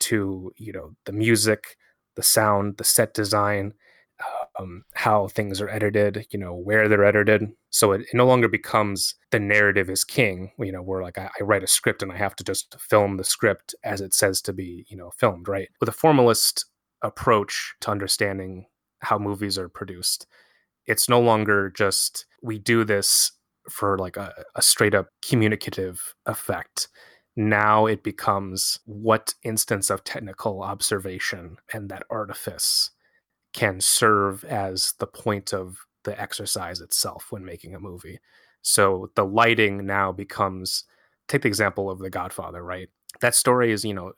[0.00, 1.76] to, you know, the music,
[2.16, 3.74] the sound, the set design,
[4.58, 7.48] um, how things are edited, you know, where they're edited.
[7.70, 11.30] So it, it, no longer becomes the narrative is king, you know, where like I,
[11.40, 14.42] I, write a script and I have to just film the script as it says
[14.42, 15.68] to be, you know, filmed, right?
[15.80, 16.66] With a formalist
[17.02, 18.66] approach to understanding
[19.00, 20.26] how movies are produced,
[20.86, 23.32] it's no longer just we do this
[23.70, 26.88] for like a, a straight up communicative effect
[27.36, 32.90] now it becomes what instance of technical observation and that artifice
[33.52, 38.20] can serve as the point of the exercise itself when making a movie.
[38.62, 40.84] So the lighting now becomes
[41.28, 42.88] take the example of The Godfather, right?
[43.20, 44.12] That story is, you know,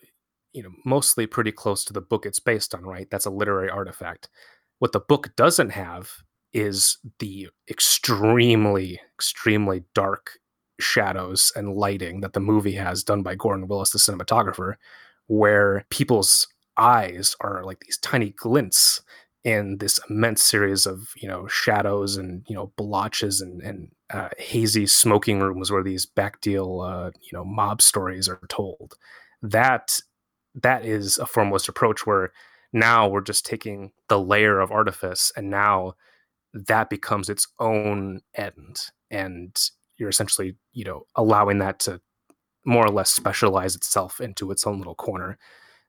[0.52, 3.08] you know, mostly pretty close to the book it's based on, right?
[3.10, 4.28] That's a literary artifact.
[4.80, 6.10] What the book doesn't have
[6.52, 10.38] is the extremely, extremely dark
[10.80, 14.74] shadows and lighting that the movie has done by Gordon Willis, the cinematographer,
[15.26, 19.02] where people's eyes are like these tiny glints
[19.44, 24.28] in this immense series of you know shadows and you know blotches and, and uh,
[24.38, 28.94] hazy smoking rooms where these backdeal uh, you know mob stories are told.
[29.42, 30.00] That
[30.54, 32.32] that is a formalist approach where
[32.72, 35.94] now we're just taking the layer of artifice and now
[36.52, 42.00] that becomes its own end and you're essentially you know allowing that to
[42.64, 45.38] more or less specialize itself into its own little corner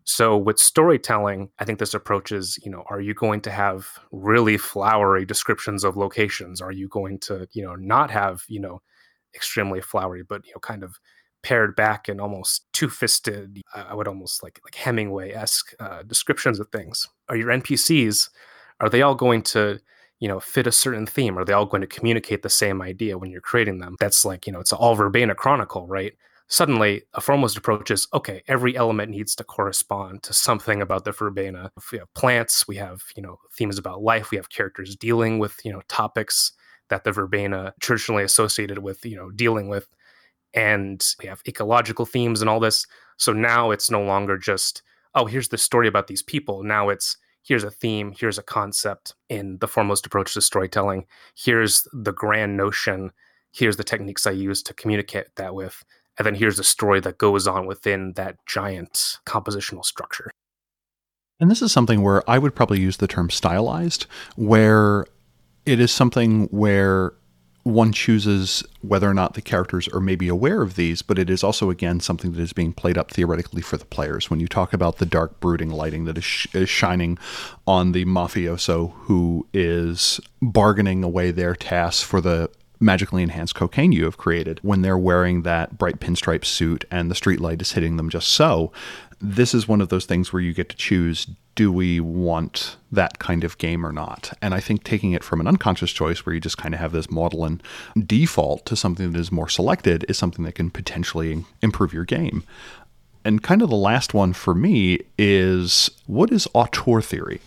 [0.05, 3.87] so with storytelling, I think this approach is, you know, are you going to have
[4.11, 6.59] really flowery descriptions of locations?
[6.59, 8.81] Are you going to, you know, not have, you know,
[9.33, 10.99] extremely flowery, but you know, kind of
[11.41, 17.07] pared back and almost two-fisted, I would almost like like Hemingway-esque uh, descriptions of things.
[17.29, 18.29] Are your NPCs
[18.79, 19.79] are they all going to
[20.19, 23.17] you know fit a certain theme are they all going to communicate the same idea
[23.17, 23.95] when you're creating them.
[23.99, 26.13] That's like you know it's all verbena chronicle right?
[26.47, 31.11] Suddenly a formalist approach is okay every element needs to correspond to something about the
[31.11, 31.71] verbena.
[31.77, 35.39] If we have plants we have you know themes about life we have characters dealing
[35.39, 36.51] with you know topics
[36.89, 39.87] that the verbena traditionally associated with you know dealing with.
[40.53, 42.85] And we have ecological themes and all this.
[43.17, 44.81] So now it's no longer just
[45.15, 46.63] oh here's the story about these people.
[46.63, 51.05] Now it's here's a theme here's a concept in the formalist approach to storytelling.
[51.35, 53.11] Here's the grand notion.
[53.51, 55.83] Here's the techniques i use to communicate that with.
[56.17, 60.31] And then here's the story that goes on within that giant compositional structure.
[61.39, 65.05] And this is something where I would probably use the term stylized, where
[65.65, 67.13] it is something where
[67.63, 71.43] one chooses whether or not the characters are maybe aware of these, but it is
[71.43, 74.29] also, again, something that is being played up theoretically for the players.
[74.29, 77.17] When you talk about the dark, brooding lighting that is, sh- is shining
[77.65, 82.49] on the mafioso who is bargaining away their tasks for the
[82.83, 87.15] magically enhanced cocaine you have created when they're wearing that bright pinstripe suit and the
[87.15, 88.71] streetlight is hitting them just so.
[89.21, 93.19] This is one of those things where you get to choose do we want that
[93.19, 94.35] kind of game or not?
[94.41, 96.91] And I think taking it from an unconscious choice where you just kind of have
[96.91, 97.61] this model and
[98.05, 102.43] default to something that is more selected is something that can potentially improve your game.
[103.23, 107.39] And kind of the last one for me is what is auteur theory?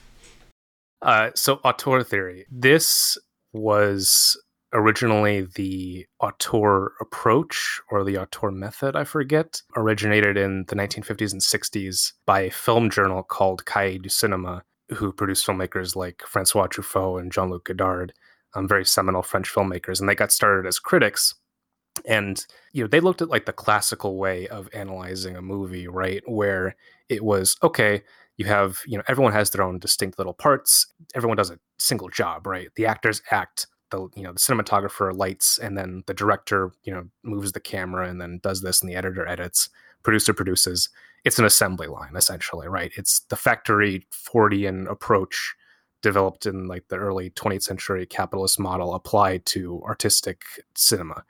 [1.02, 2.46] Uh, so auteur theory.
[2.50, 3.18] This
[3.52, 4.40] was
[4.72, 11.40] originally the auteur approach or the auteur method, I forget, originated in the 1950s and
[11.40, 17.20] 60s by a film journal called Cahiers du Cinema, who produced filmmakers like Francois Truffaut
[17.20, 18.12] and Jean Luc Godard,
[18.54, 20.00] um, very seminal French filmmakers.
[20.00, 21.34] And they got started as critics.
[22.04, 26.22] And you know they looked at like the classical way of analyzing a movie, right?
[26.26, 26.76] Where
[27.08, 28.02] it was okay,
[28.36, 30.92] you have you know everyone has their own distinct little parts.
[31.14, 32.68] Everyone does a single job, right?
[32.76, 37.04] The actors act the you know the cinematographer lights and then the director you know
[37.22, 39.68] moves the camera and then does this and the editor edits
[40.02, 40.88] producer produces.
[41.24, 42.92] It's an assembly line essentially right?
[42.96, 45.54] It's the factory fortean approach
[46.02, 50.42] developed in like the early 20th century capitalist model applied to artistic
[50.74, 51.24] cinema.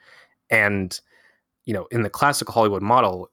[0.51, 0.99] And
[1.65, 3.29] you know in the classical hollywood model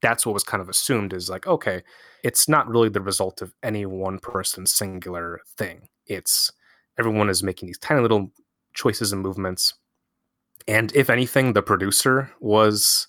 [0.00, 1.82] that's what was kind of assumed is like okay
[2.24, 5.88] it's not really the result of any one person's singular thing.
[6.06, 6.50] It's
[6.98, 8.32] everyone is making these tiny little
[8.74, 9.74] choices and movements.
[10.66, 13.06] And if anything, the producer was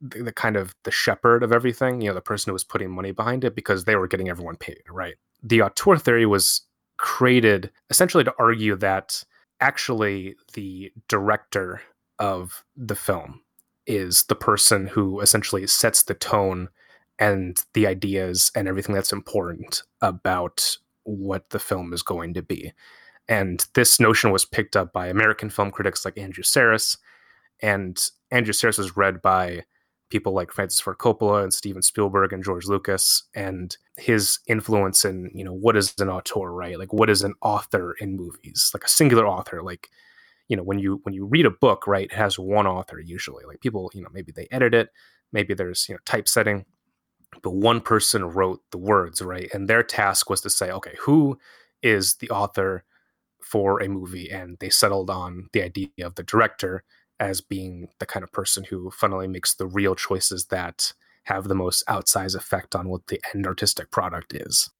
[0.00, 2.90] the, the, kind of the shepherd of everything, you know, the person who was putting
[2.90, 5.14] money behind it because they were getting everyone paid, right?
[5.42, 6.62] The auteur theory was
[6.98, 9.24] created essentially to argue that
[9.60, 11.80] actually the director
[12.18, 13.40] of the film
[13.86, 16.68] is the person who essentially sets the tone
[17.18, 22.72] and the ideas and everything that's important about what the film is going to be.
[23.30, 26.98] And this notion was picked up by American film critics like Andrew Sarris.
[27.62, 27.98] And
[28.32, 29.62] Andrew Sarris was read by
[30.10, 35.30] people like Francis Ford Coppola and Steven Spielberg and George Lucas and his influence in,
[35.32, 36.76] you know, what is an auteur, right?
[36.76, 38.72] Like what is an author in movies?
[38.74, 39.88] Like a singular author, like
[40.48, 43.44] you know, when you when you read a book, right, it has one author usually.
[43.44, 44.88] Like people, you know, maybe they edit it,
[45.32, 46.64] maybe there's, you know, typesetting,
[47.42, 49.48] but one person wrote the words, right?
[49.54, 51.38] And their task was to say, okay, who
[51.84, 52.82] is the author
[53.42, 54.30] for a movie?
[54.30, 56.84] And they settled on the idea of the director
[57.18, 60.92] as being the kind of person who funnily makes the real choices that
[61.24, 64.70] have the most outsized effect on what the end artistic product is.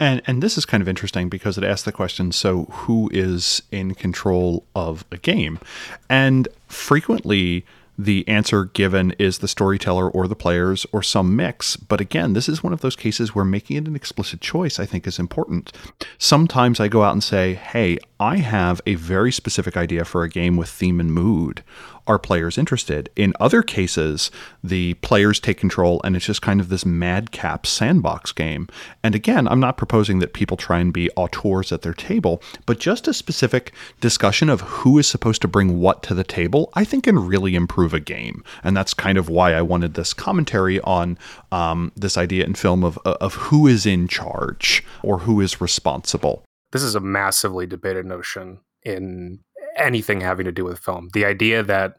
[0.00, 3.62] And and this is kind of interesting because it asks the question so who is
[3.70, 5.60] in control of a game?
[6.08, 7.64] And frequently
[8.04, 11.76] the answer given is the storyteller or the players or some mix.
[11.76, 14.86] But again, this is one of those cases where making it an explicit choice, I
[14.86, 15.70] think, is important.
[16.16, 20.30] Sometimes I go out and say, hey, I have a very specific idea for a
[20.30, 21.62] game with theme and mood.
[22.06, 23.10] Are players interested?
[23.16, 24.30] In other cases,
[24.62, 28.68] the players take control and it's just kind of this madcap sandbox game.
[29.02, 32.80] And again, I'm not proposing that people try and be auteurs at their table, but
[32.80, 36.84] just a specific discussion of who is supposed to bring what to the table, I
[36.84, 38.44] think can really improve a game.
[38.62, 41.18] And that's kind of why I wanted this commentary on
[41.52, 46.44] um, this idea in film of, of who is in charge or who is responsible.
[46.72, 49.40] This is a massively debated notion in
[49.80, 51.08] anything having to do with film.
[51.12, 51.96] The idea that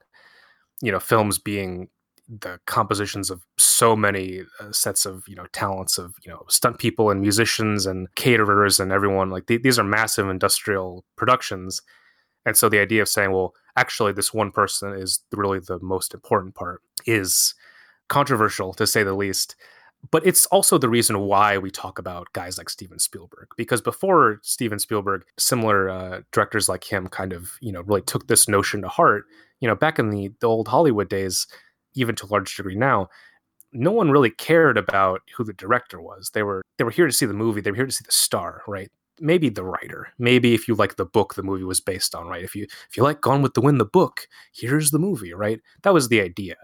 [0.81, 1.89] you know films being
[2.27, 6.77] the compositions of so many uh, sets of you know talents of you know stunt
[6.77, 11.81] people and musicians and caterers and everyone like th- these are massive industrial productions
[12.45, 16.13] and so the idea of saying well actually this one person is really the most
[16.13, 17.53] important part is
[18.07, 19.55] controversial to say the least
[20.09, 24.39] but it's also the reason why we talk about guys like Steven Spielberg because before
[24.41, 28.81] Steven Spielberg, similar uh, directors like him kind of you know really took this notion
[28.81, 29.25] to heart.
[29.59, 31.45] You know, back in the, the old Hollywood days,
[31.93, 33.09] even to a large degree now,
[33.73, 36.31] no one really cared about who the director was.
[36.33, 37.61] They were they were here to see the movie.
[37.61, 38.89] They were here to see the star, right?
[39.19, 40.07] Maybe the writer.
[40.17, 42.43] Maybe if you like the book the movie was based on, right?
[42.43, 45.59] If you if you like Gone with the Wind, the book, here's the movie, right?
[45.83, 46.55] That was the idea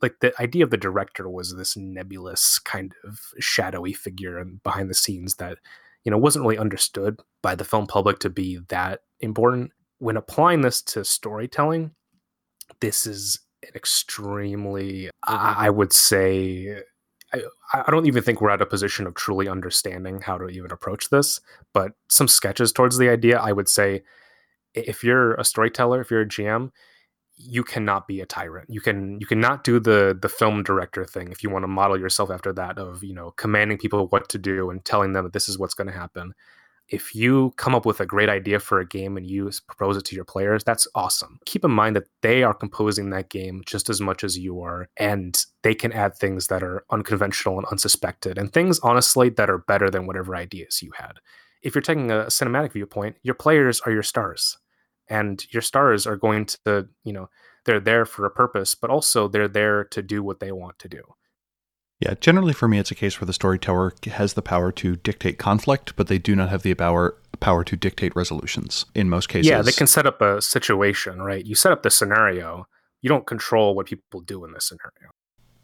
[0.00, 4.88] like the idea of the director was this nebulous kind of shadowy figure and behind
[4.88, 5.58] the scenes that
[6.04, 9.72] you know wasn't really understood by the film public to be that important.
[9.98, 11.92] When applying this to storytelling
[12.80, 16.82] this is an extremely i, I would say
[17.32, 20.70] I, I don't even think we're at a position of truly understanding how to even
[20.70, 21.40] approach this
[21.72, 24.02] but some sketches towards the idea i would say
[24.74, 26.70] if you're a storyteller if you're a gm
[27.36, 28.70] you cannot be a tyrant.
[28.70, 31.98] You can you cannot do the the film director thing if you want to model
[31.98, 35.32] yourself after that of, you know, commanding people what to do and telling them that
[35.32, 36.34] this is what's going to happen.
[36.88, 40.04] If you come up with a great idea for a game and you propose it
[40.04, 41.38] to your players, that's awesome.
[41.46, 44.86] Keep in mind that they are composing that game just as much as you are,
[44.98, 49.58] and they can add things that are unconventional and unsuspected, and things, honestly, that are
[49.58, 51.20] better than whatever ideas you had.
[51.62, 54.58] If you're taking a cinematic viewpoint, your players are your stars
[55.08, 57.28] and your stars are going to you know
[57.64, 60.88] they're there for a purpose but also they're there to do what they want to
[60.88, 61.02] do.
[62.00, 65.38] Yeah generally for me it's a case where the storyteller has the power to dictate
[65.38, 69.48] conflict but they do not have the power power to dictate resolutions in most cases
[69.48, 71.44] yeah they can set up a situation right?
[71.44, 72.66] You set up the scenario.
[73.02, 75.10] You don't control what people do in this scenario.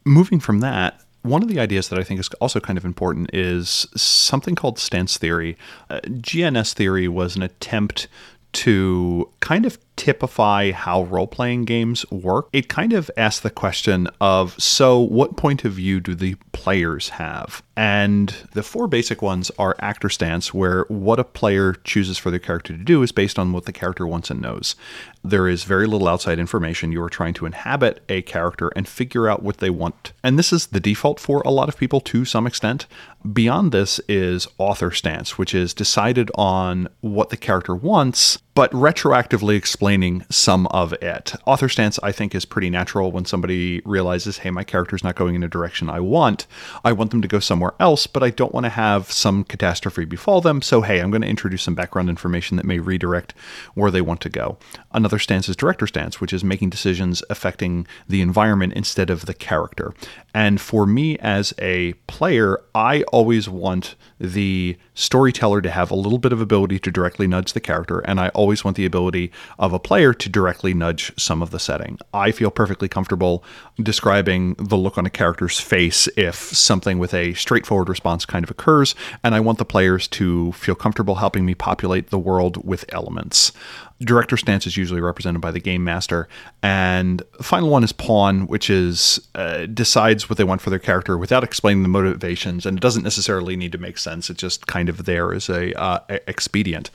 [0.05, 3.29] Moving from that one of the ideas that I think is also kind of important
[3.33, 5.57] is something called stance theory.
[5.89, 8.07] Uh, GNS theory was an attempt
[8.53, 12.49] to kind of typify how role playing games work.
[12.51, 17.09] It kind of asks the question of so, what point of view do the players
[17.09, 17.61] have?
[17.77, 22.39] And the four basic ones are actor stance, where what a player chooses for their
[22.39, 24.75] character to do is based on what the character wants and knows.
[25.23, 26.91] There is very little outside information.
[26.91, 30.13] You are trying to inhabit a character and figure out what they want.
[30.23, 32.87] And this is the default for a lot of people to some extent.
[33.31, 39.55] Beyond this is author stance, which is decided on what the character wants but retroactively
[39.55, 41.33] explaining some of it.
[41.45, 45.35] Author stance, I think, is pretty natural when somebody realizes, hey, my character's not going
[45.35, 46.47] in a direction I want.
[46.83, 50.05] I want them to go somewhere else, but I don't want to have some catastrophe
[50.05, 50.61] befall them.
[50.61, 53.33] So, hey, I'm going to introduce some background information that may redirect
[53.73, 54.57] where they want to go.
[54.91, 59.33] Another stance is director stance, which is making decisions affecting the environment instead of the
[59.33, 59.93] character.
[60.33, 66.19] And for me as a player, I always want the storyteller to have a little
[66.19, 69.71] bit of ability to directly nudge the character, and I always want the ability of
[69.71, 71.99] a player to directly nudge some of the setting.
[72.11, 73.43] I feel perfectly comfortable
[73.81, 78.49] describing the look on a character's face if something with a straightforward response kind of
[78.49, 82.83] occurs, and I want the players to feel comfortable helping me populate the world with
[82.91, 83.51] elements.
[83.99, 86.27] Director stance is usually represented by the game master
[86.63, 91.19] and final one is pawn which is uh, decides what they want for their character
[91.19, 94.31] without explaining the motivations and it doesn't necessarily need to make sense.
[94.31, 96.89] It's just kind of there as a uh, expedient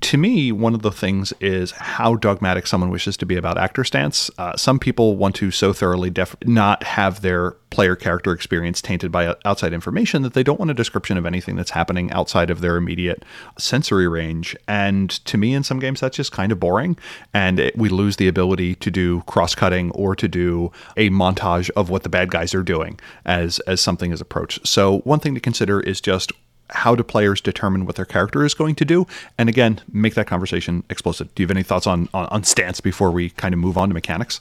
[0.00, 3.84] to me, one of the things is how dogmatic someone wishes to be about actor
[3.84, 4.30] stance.
[4.38, 9.10] Uh, some people want to so thoroughly def- not have their player character experience tainted
[9.10, 12.60] by outside information that they don't want a description of anything that's happening outside of
[12.60, 13.24] their immediate
[13.58, 14.54] sensory range.
[14.68, 16.98] And to me, in some games, that's just kind of boring.
[17.32, 21.70] And it, we lose the ability to do cross cutting or to do a montage
[21.76, 24.66] of what the bad guys are doing as, as something is approached.
[24.66, 26.32] So, one thing to consider is just
[26.70, 29.06] how do players determine what their character is going to do?
[29.36, 31.34] And again, make that conversation explosive.
[31.34, 33.88] Do you have any thoughts on, on, on stance before we kind of move on
[33.88, 34.40] to mechanics?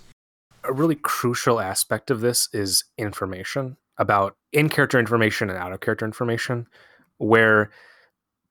[0.64, 5.80] A really crucial aspect of this is information about in character information and out of
[5.80, 6.68] character information,
[7.18, 7.72] where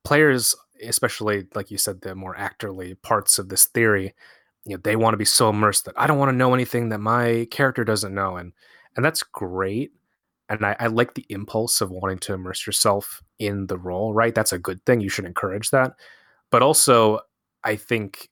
[0.03, 4.13] players, especially like you said, the more actorly parts of this theory,
[4.65, 6.89] you know, they want to be so immersed that I don't want to know anything
[6.89, 8.35] that my character doesn't know.
[8.35, 8.51] And
[8.95, 9.91] and that's great
[10.49, 14.33] and I, I, like the impulse of wanting to immerse yourself in the role right?
[14.33, 15.93] That's a good thing you should encourage that.
[16.51, 17.19] But also
[17.63, 18.29] i think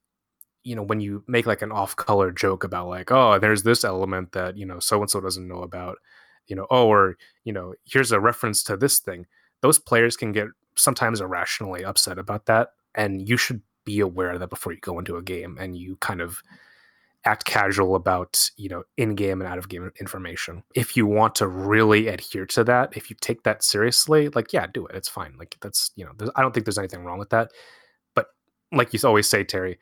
[0.63, 3.83] you know when you make like an off color joke about like oh there's this
[3.83, 5.97] element that you know so and so doesn't know about
[6.47, 9.25] you know oh or you know here's a reference to this thing
[9.61, 14.39] those players can get sometimes irrationally upset about that and you should be aware of
[14.39, 16.41] that before you go into a game and you kind of
[17.25, 20.63] act casual about you know in-game and out-of-game information.
[20.75, 24.67] If you want to really adhere to that if you take that seriously like yeah
[24.67, 24.95] do it.
[24.95, 25.35] It's fine.
[25.37, 27.51] Like that's you know i don't think there's anything wrong with that.
[28.15, 28.27] But
[28.71, 29.79] like you always say terry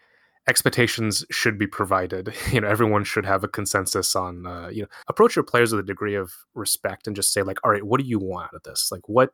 [0.48, 2.34] expectations should be provided.
[2.52, 5.84] You know everyone should have a consensus on uh, you know approach your players with
[5.84, 8.56] a degree of respect and just say like all right what do you want out
[8.56, 8.90] of this?
[8.92, 9.34] Like what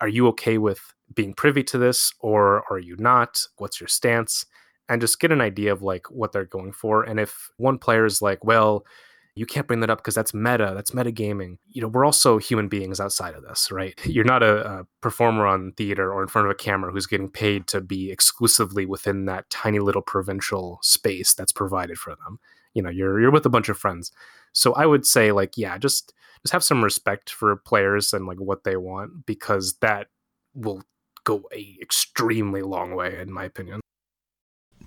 [0.00, 0.80] are you okay with
[1.14, 3.40] being privy to this or are you not?
[3.58, 4.44] What's your stance
[4.88, 7.02] and just get an idea of like what they're going for.
[7.02, 8.84] And if one player is like, well,
[9.36, 11.58] you can't bring that up because that's meta, that's meta gaming.
[11.68, 13.98] You know, we're also human beings outside of this, right?
[14.06, 17.30] You're not a, a, performer on theater or in front of a camera who's getting
[17.30, 22.38] paid to be exclusively within that tiny little provincial space that's provided for them.
[22.74, 24.12] You know, you're you're with a bunch of friends.
[24.52, 26.12] So I would say like, yeah, just
[26.42, 30.08] just have some respect for players and like what they want because that
[30.54, 30.82] will
[31.24, 33.80] go a extremely long way in my opinion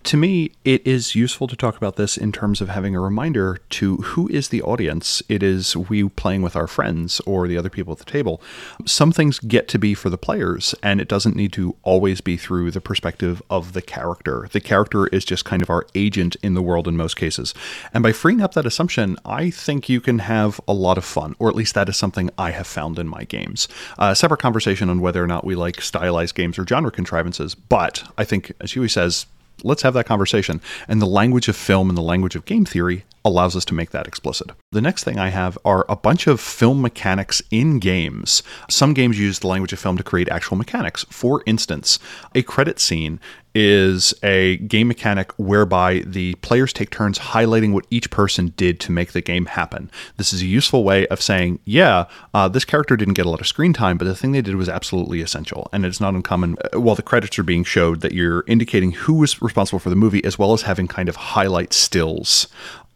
[0.08, 3.60] to me, it is useful to talk about this in terms of having a reminder
[3.72, 5.22] to who is the audience.
[5.28, 8.42] It is we playing with our friends or the other people at the table.
[8.86, 12.38] Some things get to be for the players, and it doesn't need to always be
[12.38, 14.48] through the perspective of the character.
[14.50, 17.54] The character is just kind of our agent in the world in most cases.
[17.94, 21.36] And by freeing up that assumption, I think you can have a lot of fun,
[21.38, 23.68] or at least that is something I have found in my games.
[24.00, 28.10] A separate conversation on whether or not we like stylized games or genre contrivances, but
[28.18, 29.26] I think, as Huey says,
[29.64, 30.62] let's have that conversation.
[30.88, 33.92] And the language of film and the language of game theory allows us to make
[33.92, 34.52] that explicit.
[34.72, 38.42] The next thing I have are a bunch of film mechanics in games.
[38.70, 41.06] Some games use the language of film to create actual mechanics.
[41.10, 42.00] For instance,
[42.34, 43.20] a credit scene
[43.60, 48.92] is a game mechanic whereby the players take turns highlighting what each person did to
[48.92, 49.90] make the game happen.
[50.18, 52.06] This is a useful way of saying, yeah,
[52.36, 54.56] uh, this character didn't get a lot of screen time, but the thing they did
[54.58, 55.70] was absolutely essential.
[55.74, 59.16] And it's not uncommon uh, while the credits are being showed that you're indicating who
[59.16, 62.48] was responsible for the movie as well as having kind of highlight stills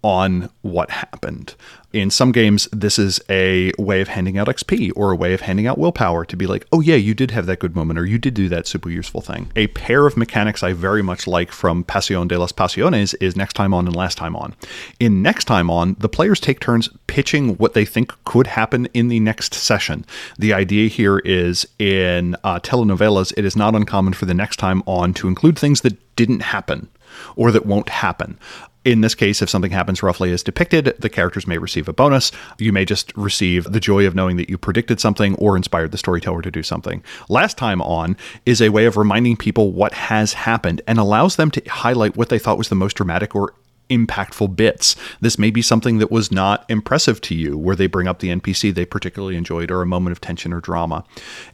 [0.03, 1.55] on what happened.
[1.93, 5.41] In some games, this is a way of handing out XP or a way of
[5.41, 8.05] handing out willpower to be like, oh, yeah, you did have that good moment or
[8.05, 9.51] you did do that super useful thing.
[9.57, 13.53] A pair of mechanics I very much like from Pasión de las Pasiones is Next
[13.53, 14.55] Time On and Last Time On.
[15.01, 19.09] In Next Time On, the players take turns pitching what they think could happen in
[19.09, 20.05] the next session.
[20.39, 24.81] The idea here is in uh, telenovelas, it is not uncommon for the next time
[24.85, 26.87] on to include things that didn't happen
[27.35, 28.37] or that won't happen.
[28.83, 32.31] In this case, if something happens roughly as depicted, the characters may receive a bonus.
[32.57, 35.99] You may just receive the joy of knowing that you predicted something or inspired the
[35.99, 37.03] storyteller to do something.
[37.29, 38.17] Last time on
[38.47, 42.29] is a way of reminding people what has happened and allows them to highlight what
[42.29, 43.53] they thought was the most dramatic or
[43.91, 44.95] impactful bits.
[45.19, 48.29] This may be something that was not impressive to you, where they bring up the
[48.29, 51.03] NPC they particularly enjoyed or a moment of tension or drama.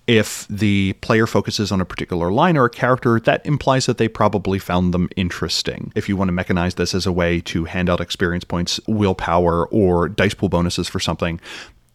[0.05, 4.07] If the player focuses on a particular line or a character, that implies that they
[4.07, 5.91] probably found them interesting.
[5.95, 9.67] If you want to mechanize this as a way to hand out experience points, willpower,
[9.67, 11.41] or dice pool bonuses for something,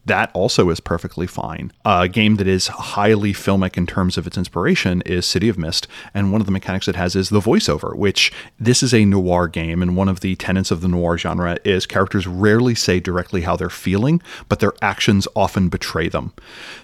[0.06, 1.72] that also is perfectly fine.
[1.84, 5.86] A game that is highly filmic in terms of its inspiration is City of Mist,
[6.12, 9.48] and one of the mechanics it has is the voiceover, which this is a noir
[9.48, 13.42] game, and one of the tenets of the noir genre is characters rarely say directly
[13.42, 16.32] how they're feeling, but their actions often betray them.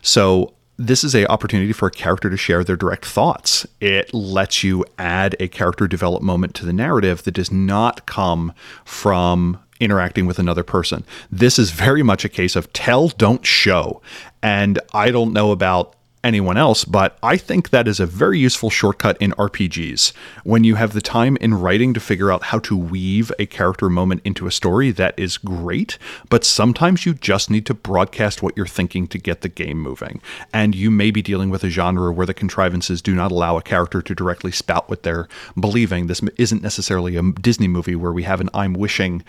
[0.01, 3.66] So this is a opportunity for a character to share their direct thoughts.
[3.81, 8.53] It lets you add a character develop moment to the narrative that does not come
[8.85, 11.05] from interacting with another person.
[11.31, 14.01] This is very much a case of tell, don't show.
[14.43, 15.95] And I don't know about
[16.25, 20.12] anyone else, but I think that is a very useful shortcut in RPGs.
[20.45, 23.89] When you have the time in writing to figure out how to weave a character
[23.89, 25.99] moment into a story, that is great,
[26.29, 30.21] but sometimes you just need to broadcast what you're thinking to get the game moving.
[30.53, 33.62] And you may be dealing with a genre where the contrivances do not allow a
[33.62, 36.07] character to directly spout what they're believing.
[36.07, 39.23] This isn't necessarily a Disney movie where we have an I'm wishing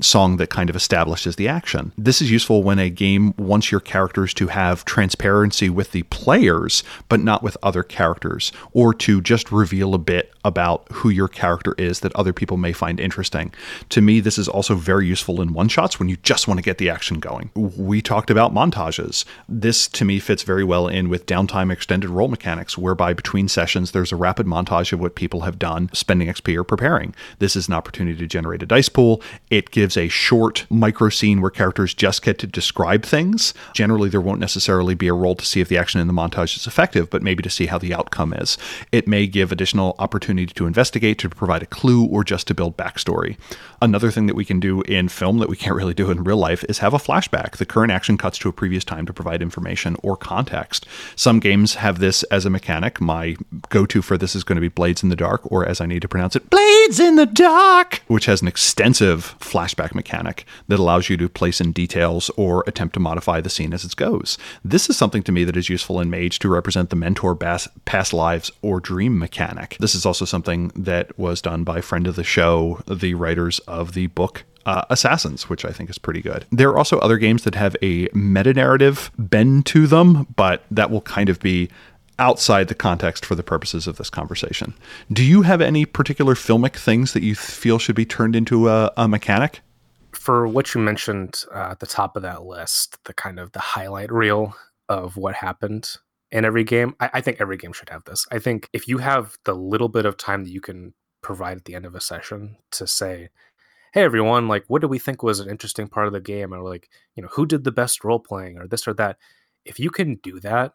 [0.00, 1.92] song that kind of establishes the action.
[1.96, 6.02] This is useful when a game wants your characters to have transparency with the
[6.36, 11.28] players, but not with other characters, or to just reveal a bit about who your
[11.28, 13.52] character is that other people may find interesting.
[13.88, 16.62] To me, this is also very useful in one shots when you just want to
[16.62, 17.50] get the action going.
[17.54, 19.24] We talked about montages.
[19.48, 23.90] This, to me, fits very well in with downtime extended role mechanics, whereby between sessions
[23.90, 27.14] there's a rapid montage of what people have done, spending XP or preparing.
[27.38, 29.22] This is an opportunity to generate a dice pool.
[29.50, 33.54] It gives a short micro scene where characters just get to describe things.
[33.74, 36.25] Generally, there won't necessarily be a roll to see if the action in the montage
[36.34, 38.58] is effective, but maybe to see how the outcome is.
[38.92, 42.76] It may give additional opportunity to investigate, to provide a clue, or just to build
[42.76, 43.36] backstory.
[43.80, 46.36] Another thing that we can do in film that we can't really do in real
[46.36, 47.56] life is have a flashback.
[47.56, 50.86] The current action cuts to a previous time to provide information or context.
[51.14, 53.00] Some games have this as a mechanic.
[53.00, 53.36] My
[53.68, 55.86] go to for this is going to be Blades in the Dark, or as I
[55.86, 60.46] need to pronounce it, Blades in the Dark, which has an extensive flashback flashback mechanic
[60.68, 63.96] that allows you to place in details or attempt to modify the scene as it
[63.96, 64.38] goes.
[64.64, 67.68] This is something to me that is useful in Mage to represent the mentor bas-
[67.84, 69.76] past lives or dream mechanic.
[69.78, 73.92] This is also something that was done by friend of the show, the writers of
[73.92, 76.46] the book uh, Assassins, which I think is pretty good.
[76.50, 80.90] There are also other games that have a meta narrative bend to them, but that
[80.90, 81.68] will kind of be
[82.18, 84.72] outside the context for the purposes of this conversation.
[85.12, 88.92] Do you have any particular filmic things that you feel should be turned into a,
[88.96, 89.60] a mechanic?
[90.12, 93.60] for what you mentioned uh, at the top of that list, the kind of the
[93.60, 94.56] highlight reel
[94.88, 95.98] of what happened
[96.36, 98.26] in every game, I, I think every game should have this.
[98.30, 101.64] I think if you have the little bit of time that you can provide at
[101.64, 103.30] the end of a session to say,
[103.92, 106.52] hey everyone like what do we think was an interesting part of the game?
[106.52, 109.16] or like you know who did the best role playing or this or that
[109.64, 110.72] if you can do that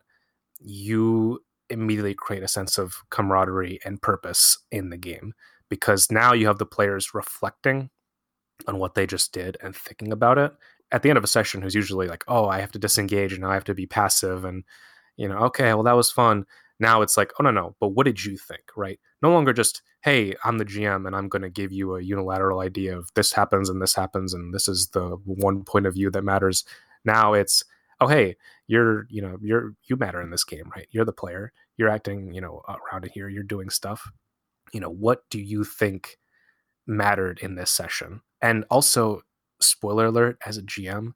[0.60, 1.40] you
[1.70, 5.34] immediately create a sense of camaraderie and purpose in the game
[5.70, 7.92] because now you have the players reflecting
[8.68, 10.52] on what they just did and thinking about it.
[10.92, 13.46] At the end of a session who's usually like oh i have to disengage and
[13.46, 14.64] i have to be passive and
[15.18, 16.46] you know okay well that was fun.
[16.80, 18.64] Now it's like oh no no but what did you think?
[18.76, 19.00] Right?
[19.22, 22.60] No longer just hey i'm the gm and i'm going to give you a unilateral
[22.60, 26.10] idea of this happens and this happens and this is the one point of view
[26.10, 26.64] that matters.
[27.06, 27.64] Now it's
[28.00, 28.36] oh hey
[28.68, 30.88] you're you know you're you matter in this game right?
[30.92, 31.54] You're the player.
[31.78, 33.30] You're acting you know around here.
[33.30, 34.10] You're doing stuff.
[34.74, 36.18] You know what do you think
[36.88, 38.22] mattered in this session?
[38.42, 39.22] And also,
[39.60, 41.14] spoiler alert, as a GM,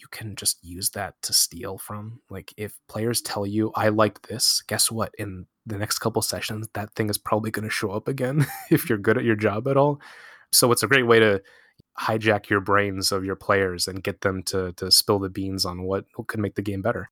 [0.00, 2.20] you can just use that to steal from.
[2.30, 5.14] Like if players tell you, I like this, guess what?
[5.18, 8.88] In the next couple sessions, that thing is probably going to show up again if
[8.88, 10.00] you're good at your job at all.
[10.52, 11.42] So it's a great way to
[12.00, 15.82] hijack your brains of your players and get them to to spill the beans on
[15.82, 17.10] what, could make the game better.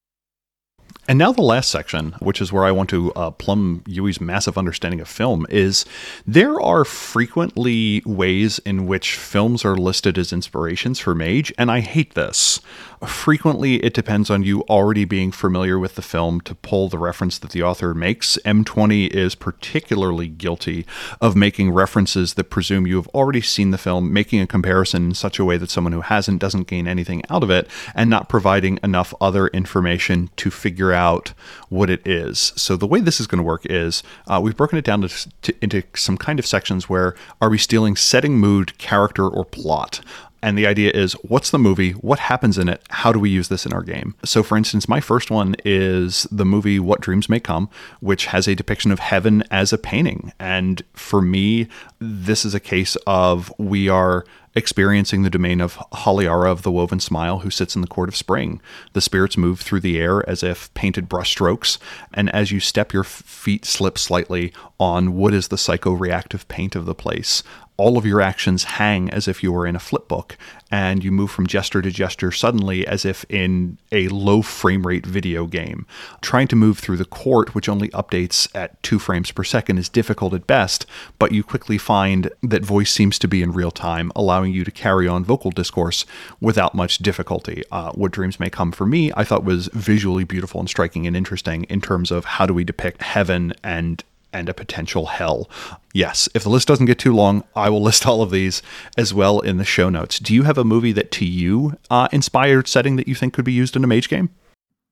[1.09, 4.57] And now the last section, which is where I want to uh, plumb Yui's massive
[4.57, 5.85] understanding of film, is
[6.25, 11.81] there are frequently ways in which films are listed as inspirations for Mage, and I
[11.81, 12.61] hate this.
[13.05, 17.39] Frequently, it depends on you already being familiar with the film to pull the reference
[17.39, 18.39] that the author makes.
[18.45, 20.87] M20 is particularly guilty
[21.21, 25.15] of making references that presume you have already seen the film, making a comparison in
[25.15, 28.29] such a way that someone who hasn't doesn't gain anything out of it, and not
[28.29, 31.35] providing enough other information to figure out
[31.69, 32.53] what it is.
[32.57, 35.31] So, the way this is going to work is uh, we've broken it down to,
[35.43, 40.01] to, into some kind of sections where are we stealing setting, mood, character, or plot?
[40.43, 41.93] And the idea is what's the movie?
[41.93, 42.83] What happens in it?
[42.91, 44.15] How do we use this in our game?
[44.25, 47.69] So, for instance, my first one is the movie What Dreams May Come,
[48.01, 50.33] which has a depiction of heaven as a painting.
[50.39, 51.69] And for me,
[51.99, 54.25] this is a case of we are
[54.55, 58.17] experiencing the domain of Haliara of the Woven Smile, who sits in the court of
[58.17, 58.61] spring.
[58.93, 61.79] The spirits move through the air as if painted brushstrokes,
[62.13, 66.87] and as you step, your feet slip slightly on what is the psychoreactive paint of
[66.87, 67.43] the place
[67.81, 70.33] all of your actions hang as if you were in a flipbook,
[70.71, 75.07] and you move from gesture to gesture suddenly as if in a low frame rate
[75.07, 75.87] video game.
[76.21, 79.89] Trying to move through the court, which only updates at two frames per second, is
[79.89, 80.85] difficult at best,
[81.19, 84.71] but you quickly find that voice seems to be in real time, allowing you to
[84.71, 86.05] carry on vocal discourse
[86.41, 87.65] without much difficulty.
[87.73, 91.17] Uh, what Dreams May Come for me, I thought was visually beautiful and striking and
[91.17, 95.49] interesting in terms of how do we depict heaven and and a potential hell.
[95.93, 98.63] Yes, if the list doesn't get too long, I will list all of these
[98.97, 100.19] as well in the show notes.
[100.19, 103.45] Do you have a movie that to you uh, inspired setting that you think could
[103.45, 104.31] be used in a mage game?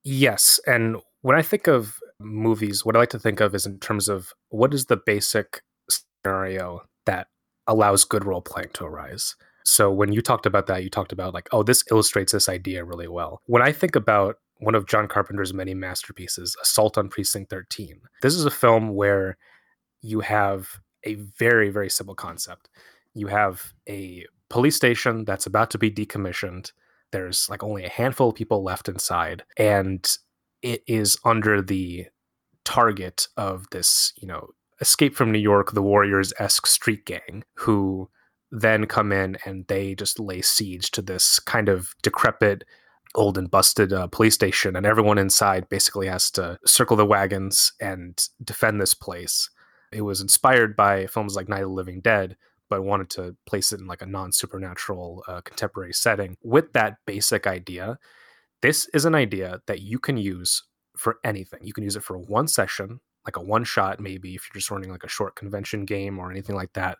[0.03, 3.79] Yes, and when I think of movies, what I like to think of is in
[3.79, 7.27] terms of what is the basic scenario that
[7.67, 9.35] allows good role playing to arise.
[9.65, 12.83] So when you talked about that, you talked about like, oh, this illustrates this idea
[12.83, 13.41] really well.
[13.45, 18.01] When I think about one of John Carpenter's many masterpieces, Assault on Precinct 13.
[18.21, 19.37] This is a film where
[20.01, 22.69] you have a very, very simple concept.
[23.13, 26.71] You have a police station that's about to be decommissioned.
[27.11, 30.07] There's like only a handful of people left inside, and
[30.61, 32.07] it is under the
[32.65, 34.49] target of this, you know,
[34.81, 38.09] escape from New York, the Warriors esque street gang who
[38.51, 42.63] then come in and they just lay siege to this kind of decrepit
[43.15, 47.73] old and busted uh, police station, and everyone inside basically has to circle the wagons
[47.79, 49.49] and defend this place.
[49.91, 52.37] It was inspired by films like Night of the Living Dead,
[52.69, 56.37] but wanted to place it in like a non supernatural uh, contemporary setting.
[56.43, 57.97] With that basic idea,
[58.61, 60.63] this is an idea that you can use
[60.95, 61.59] for anything.
[61.63, 64.69] You can use it for one session, like a one shot, maybe if you're just
[64.69, 66.97] running like a short convention game or anything like that.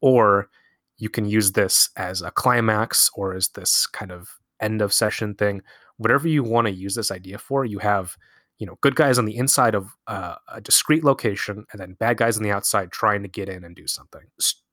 [0.00, 0.48] Or
[0.96, 4.28] you can use this as a climax or as this kind of
[4.64, 5.62] end of session thing,
[5.98, 8.16] whatever you want to use this idea for, you have
[8.58, 12.16] you know good guys on the inside of uh, a discrete location and then bad
[12.16, 14.22] guys on the outside trying to get in and do something.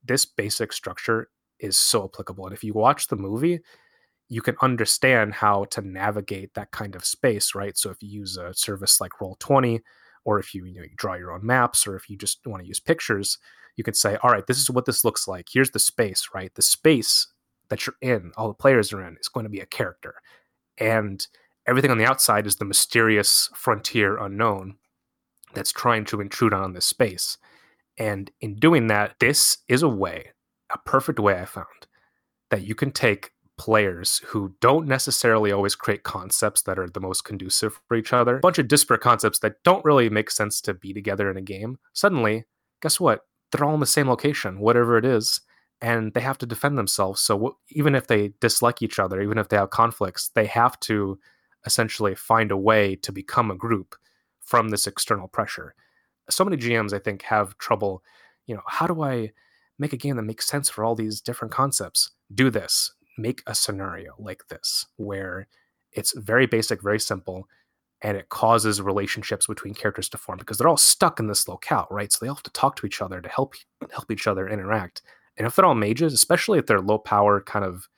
[0.03, 1.29] This basic structure
[1.59, 3.59] is so applicable, and if you watch the movie,
[4.31, 7.77] you can understand how to navigate that kind of space, right?
[7.77, 9.81] So if you use a service like Roll20,
[10.23, 12.63] or if you, you, know, you draw your own maps, or if you just want
[12.63, 13.37] to use pictures,
[13.75, 15.47] you can say, all right, this is what this looks like.
[15.51, 16.53] Here's the space, right?
[16.55, 17.27] The space
[17.71, 20.15] that you're in, all the players are in, is going to be a character.
[20.77, 21.25] And
[21.65, 24.75] everything on the outside is the mysterious frontier unknown
[25.53, 27.37] that's trying to intrude on this space.
[27.97, 30.31] And in doing that, this is a way,
[30.69, 31.87] a perfect way I found,
[32.49, 37.23] that you can take players who don't necessarily always create concepts that are the most
[37.23, 40.73] conducive for each other, a bunch of disparate concepts that don't really make sense to
[40.73, 41.77] be together in a game.
[41.93, 42.45] Suddenly,
[42.81, 43.21] guess what?
[43.51, 45.39] They're all in the same location, whatever it is
[45.81, 47.21] and they have to defend themselves.
[47.21, 50.79] So w- even if they dislike each other, even if they have conflicts, they have
[50.81, 51.19] to
[51.65, 53.95] essentially find a way to become a group
[54.39, 55.73] from this external pressure.
[56.29, 58.03] So many GMs, I think, have trouble.
[58.45, 59.31] You know, how do I
[59.79, 62.11] make a game that makes sense for all these different concepts?
[62.33, 62.93] Do this.
[63.17, 65.47] Make a scenario like this where
[65.91, 67.47] it's very basic, very simple,
[68.01, 71.87] and it causes relationships between characters to form because they're all stuck in this locale,
[71.91, 72.11] right?
[72.11, 73.55] So they all have to talk to each other to help
[73.91, 75.01] help each other interact.
[75.41, 77.89] And if they're all mages, especially if they're low power, kind of,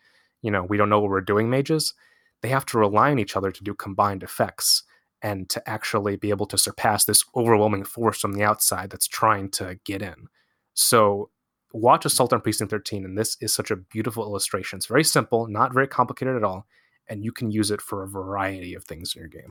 [0.41, 1.93] you know, we don't know what we're doing mages,
[2.41, 4.83] they have to rely on each other to do combined effects
[5.21, 9.49] and to actually be able to surpass this overwhelming force from the outside that's trying
[9.49, 10.27] to get in.
[10.73, 11.31] So
[11.73, 14.77] watch Assault on Precinct 13, and this is such a beautiful illustration.
[14.77, 16.65] It's very simple, not very complicated at all,
[17.09, 19.49] and you can use it for a variety of things in your game.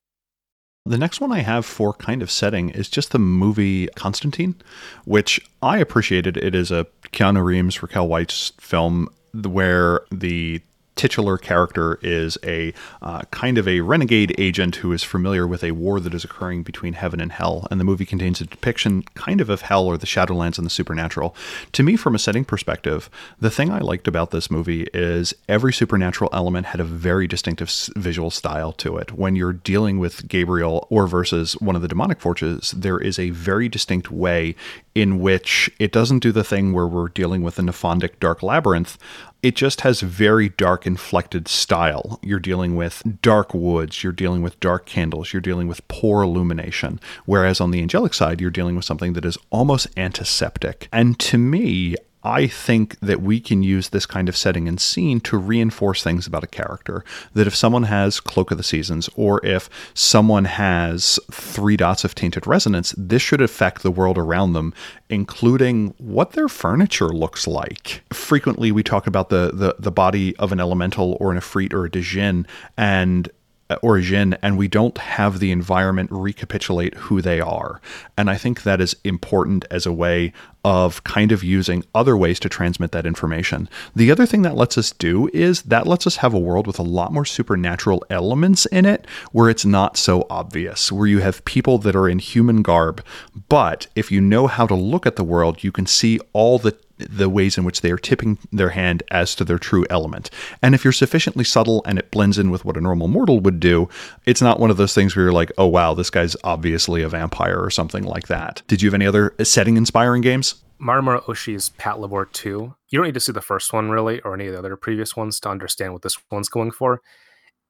[0.85, 4.57] The next one I have for kind of setting is just the movie Constantine,
[5.05, 6.37] which I appreciated.
[6.37, 10.61] It is a Keanu Reeves, Rachel Weisz film where the
[10.97, 15.72] titular character is a uh, kind of a renegade agent who is familiar with a
[15.72, 17.66] war that is occurring between heaven and hell.
[17.70, 20.70] And the movie contains a depiction kind of of hell or the Shadowlands and the
[20.70, 21.34] supernatural.
[21.72, 23.09] To me, from a setting perspective,
[23.40, 27.70] the thing I liked about this movie is every supernatural element had a very distinctive
[27.97, 29.12] visual style to it.
[29.12, 33.30] When you're dealing with Gabriel or versus one of the demonic forces, there is a
[33.30, 34.55] very distinct way
[34.95, 38.99] in which it doesn't do the thing where we're dealing with a Nephondic dark labyrinth
[39.43, 42.20] it just has very dark inflected style.
[42.22, 47.01] You're dealing with dark woods, you're dealing with dark candles, you're dealing with poor illumination.
[47.26, 50.88] Whereas on the angelic side, you're dealing with something that is almost antiseptic.
[50.93, 55.20] And to me, I think that we can use this kind of setting and scene
[55.20, 57.05] to reinforce things about a character.
[57.35, 62.14] That if someone has Cloak of the Seasons, or if someone has three dots of
[62.14, 64.73] tainted resonance, this should affect the world around them,
[65.09, 68.03] including what their furniture looks like.
[68.12, 71.85] Frequently, we talk about the the, the body of an elemental or an Ifrit or
[71.85, 72.47] a Djinn,
[72.77, 73.29] and
[73.73, 77.81] Uh, or a Jinn and we don't have the environment recapitulate who they are.
[78.18, 82.39] And I think that is important as a way of kind of using other ways
[82.41, 83.70] to transmit that information.
[83.97, 86.79] The other thing that lets us do is that lets us have a world with
[86.79, 91.45] a lot more supernatural elements in it where it's not so obvious, where you have
[91.47, 93.03] people that are in human garb,
[93.49, 96.77] but if you know how to look at the world, you can see all the
[97.09, 100.30] the ways in which they are tipping their hand as to their true element.
[100.62, 103.61] And if you're sufficiently subtle and it blends in with what a normal mortal would
[103.61, 103.88] do,
[104.26, 107.09] it's not one of those things where you're like, oh wow, this guy's obviously a
[107.09, 108.62] vampire or something like that.
[108.66, 110.57] Did you have any other setting inspiring games?
[110.82, 112.74] Mamoru Oshii's Patlabor 2.
[112.90, 115.16] You don't need to see the first one really or any of the other previous
[115.16, 117.00] ones to understand what this one's going for.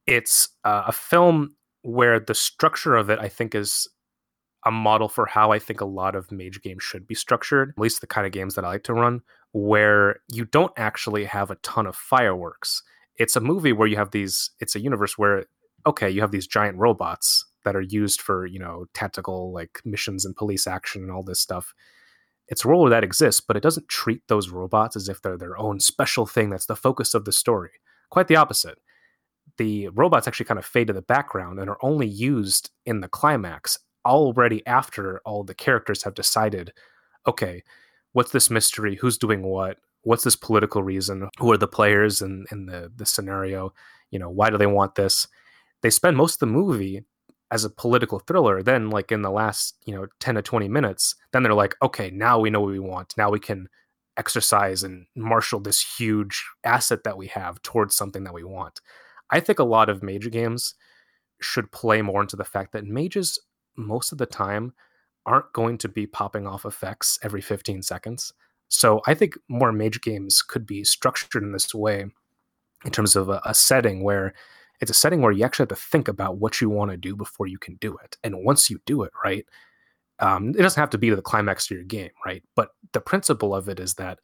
[0.06, 3.88] It's uh, a film where the structure of it, I think, is
[4.64, 7.80] a model for how I think a lot of mage games should be structured, at
[7.80, 11.50] least the kind of games that I like to run, where you don't actually have
[11.50, 12.82] a ton of fireworks.
[13.16, 15.46] It's a movie where you have these, it's a universe where,
[15.86, 20.24] okay, you have these giant robots that are used for, you know, tactical like missions
[20.24, 21.74] and police action and all this stuff
[22.52, 25.58] it's a role that exists, but it doesn't treat those robots as if they're their
[25.58, 27.70] own special thing that's the focus of the story.
[28.10, 28.78] Quite the opposite.
[29.56, 33.08] The robots actually kind of fade to the background and are only used in the
[33.08, 36.72] climax already after all the characters have decided,
[37.26, 37.62] okay,
[38.12, 38.96] what's this mystery?
[38.96, 39.78] Who's doing what?
[40.02, 41.28] What's this political reason?
[41.38, 43.72] Who are the players in, in the, the scenario?
[44.10, 45.28] You know, why do they want this?
[45.82, 47.04] They spend most of the movie
[47.52, 51.14] as a political thriller then like in the last you know 10 to 20 minutes
[51.32, 53.68] then they're like okay now we know what we want now we can
[54.16, 58.80] exercise and marshal this huge asset that we have towards something that we want
[59.30, 60.74] i think a lot of major games
[61.42, 63.38] should play more into the fact that mages
[63.76, 64.72] most of the time
[65.24, 68.32] aren't going to be popping off effects every 15 seconds
[68.68, 72.06] so i think more mage games could be structured in this way
[72.84, 74.34] in terms of a, a setting where
[74.82, 77.14] it's a setting where you actually have to think about what you want to do
[77.14, 78.18] before you can do it.
[78.24, 79.46] And once you do it, right,
[80.18, 82.42] um, it doesn't have to be the climax of your game, right?
[82.56, 84.18] But the principle of it is that,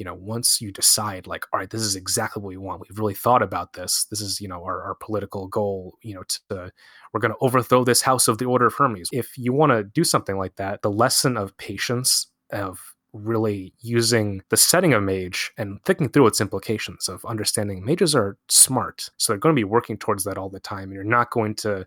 [0.00, 2.80] you know, once you decide, like, all right, this is exactly what we want.
[2.80, 4.06] We've really thought about this.
[4.10, 5.98] This is, you know, our, our political goal.
[6.02, 6.72] You know, to
[7.12, 9.10] we're going to overthrow this House of the Order of Hermes.
[9.12, 12.80] If you want to do something like that, the lesson of patience of
[13.12, 18.38] really using the setting of mage and thinking through its implications of understanding mages are
[18.48, 21.32] smart so they're going to be working towards that all the time and you're not
[21.32, 21.84] going to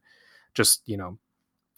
[0.53, 1.17] just you know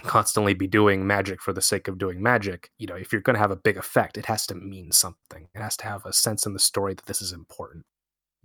[0.03, 3.33] constantly be doing magic for the sake of doing magic you know if you're going
[3.33, 5.47] to have a big effect it has to mean something.
[5.53, 7.85] It has to have a sense in the story that this is important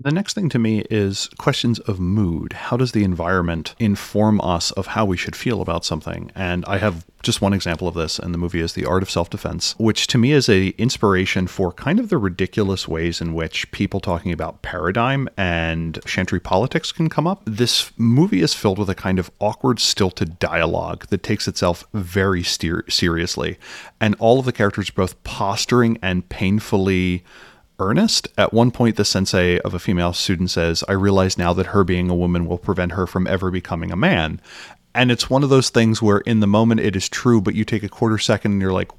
[0.03, 2.55] the next thing to me is questions of mood.
[2.55, 6.32] How does the environment inform us of how we should feel about something?
[6.34, 9.11] And I have just one example of this, and the movie is The Art of
[9.11, 13.70] Self-Defense, which to me is a inspiration for kind of the ridiculous ways in which
[13.72, 17.42] people talking about paradigm and chantry politics can come up.
[17.44, 22.42] This movie is filled with a kind of awkward, stilted dialogue that takes itself very
[22.42, 23.59] seriously,
[24.01, 27.22] and all of the characters both posturing and painfully
[27.81, 28.28] earnest.
[28.39, 31.83] At one point, the sensei of a female student says, I realize now that her
[31.83, 34.41] being a woman will prevent her from ever becoming a man.
[34.95, 37.64] And it's one of those things where in the moment it is true, but you
[37.64, 38.91] take a quarter second and you're like,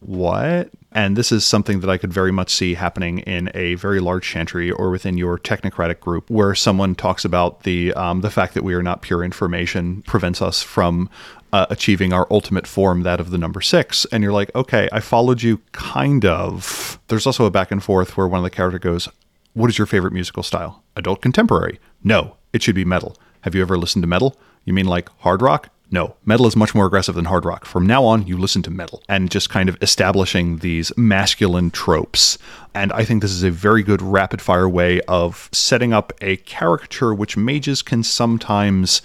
[0.00, 0.70] what?
[0.92, 4.24] And this is something that I could very much see happening in a very large
[4.28, 8.62] chantry or within your technocratic group, where someone talks about the um, the fact that
[8.62, 11.10] we are not pure information prevents us from
[11.54, 14.04] uh, achieving our ultimate form, that of the number six.
[14.06, 16.98] And you're like, okay, I followed you kind of.
[17.06, 19.08] There's also a back and forth where one of the character goes,
[19.52, 20.82] What is your favorite musical style?
[20.96, 21.78] Adult contemporary?
[22.02, 23.16] No, it should be metal.
[23.42, 24.36] Have you ever listened to metal?
[24.64, 25.70] You mean like hard rock?
[25.92, 27.64] No, metal is much more aggressive than hard rock.
[27.66, 32.36] From now on, you listen to metal and just kind of establishing these masculine tropes.
[32.74, 36.36] And I think this is a very good rapid fire way of setting up a
[36.38, 39.00] caricature which mages can sometimes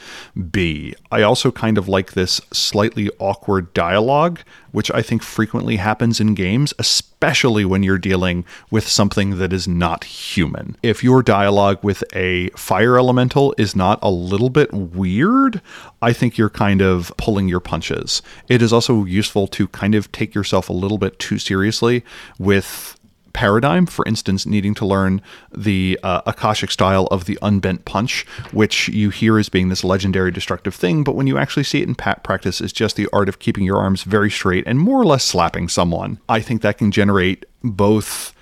[0.52, 0.96] be.
[1.12, 4.40] I also kind of like this slightly awkward dialogue,
[4.72, 9.68] which I think frequently happens in games, especially when you're dealing with something that is
[9.68, 10.76] not human.
[10.82, 15.62] If your dialogue with a fire elemental is not a little bit weird,
[16.02, 18.22] I think you're kind of pulling your punches.
[18.48, 22.04] It is also useful to kind of take yourself a little bit too seriously
[22.38, 22.99] with
[23.34, 25.22] paradigm, for instance, needing to learn
[25.52, 30.32] the uh, Akashic style of the unbent punch, which you hear as being this legendary
[30.32, 33.30] destructive thing, but when you actually see it in pat practice, is just the art
[33.30, 36.20] of keeping your arms very straight and more or less slapping someone.
[36.28, 38.34] I think that can generate both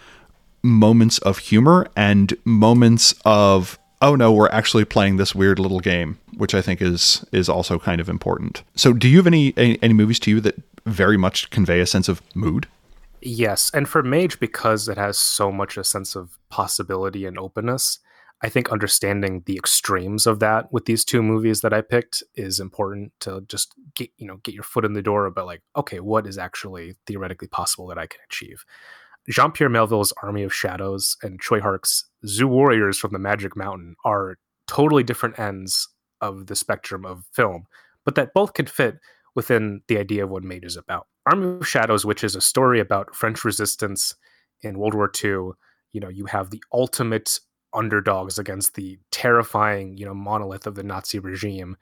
[0.64, 6.20] moments of humor and moments of oh no we're actually playing this weird little game
[6.36, 9.80] which i think is is also kind of important so do you have any any,
[9.82, 12.68] any movies to you that very much convey a sense of mood
[13.30, 18.00] Yes, and for Mage, because it has so much a sense of possibility and openness,
[18.42, 22.62] I think understanding the extremes of that with these two movies that I picked is
[22.62, 26.00] important to just get you know get your foot in the door about like okay
[26.00, 28.64] what is actually theoretically possible that I can achieve.
[29.28, 33.98] Jean Pierre Melville's Army of Shadows and Tsui Hark's Zu Warriors from the Magic Mountain
[34.06, 35.90] are totally different ends
[36.22, 37.66] of the spectrum of film,
[38.06, 39.00] but that both can fit
[39.38, 41.06] within the idea of what Mage is about.
[41.28, 44.16] Army of Shadows, which is a story about French resistance
[44.62, 45.52] in World War II,
[45.92, 47.40] you know, you have the ultimate
[47.72, 51.78] underdogs against the terrifying, you know, monolith of the Nazi regime.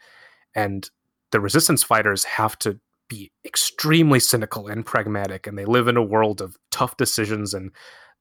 [0.53, 0.89] And
[1.31, 2.77] the resistance fighters have to
[3.07, 7.71] be extremely cynical and pragmatic and they live in a world of tough decisions and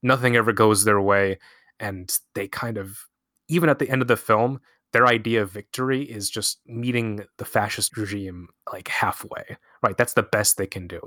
[0.00, 1.38] nothing ever goes their way
[1.80, 3.08] and they kind of
[3.48, 4.60] even at the end of the film
[4.94, 9.98] their idea of victory is just meeting the fascist regime like halfway right?
[9.98, 10.98] That's the best they can do.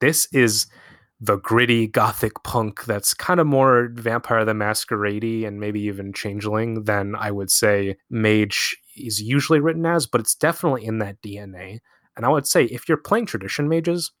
[0.00, 0.66] This is
[1.18, 6.84] the gritty gothic punk that's kind of more vampire the masquerade and maybe even changeling
[6.84, 11.78] than i would say mage is usually written as but it's definitely in that dna
[12.16, 14.12] and I would say if you're playing tradition mages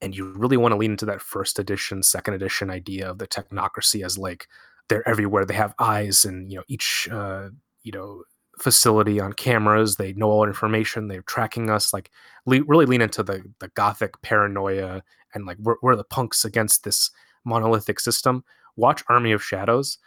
[0.00, 3.26] and you really want to lean into that first edition, second edition idea of the
[3.26, 4.46] technocracy as like
[4.88, 7.48] they're everywhere, they have eyes and you know each uh,
[7.82, 8.22] you know
[8.58, 11.92] facility on cameras, they know all information, they're tracking us.
[11.92, 12.10] Like
[12.46, 15.02] le- really lean into the the gothic paranoia
[15.34, 17.10] and like we're, we're the punks against this
[17.44, 18.44] monolithic system.
[18.76, 19.98] Watch Army of Shadows.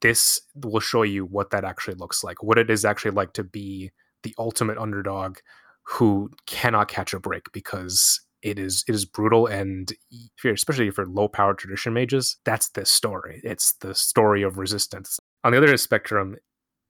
[0.00, 3.44] This will show you what that actually looks like, what it is actually like to
[3.44, 3.90] be
[4.22, 5.38] the ultimate underdog
[5.84, 11.06] who cannot catch a break because it is it is brutal and if especially for
[11.06, 15.76] low power tradition mages that's the story it's the story of resistance on the other
[15.76, 16.36] spectrum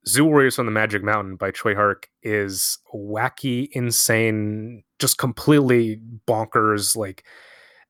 [0.07, 6.97] Zu Warriors from the magic mountain by Tsui Hark is wacky insane just completely bonkers
[6.97, 7.25] like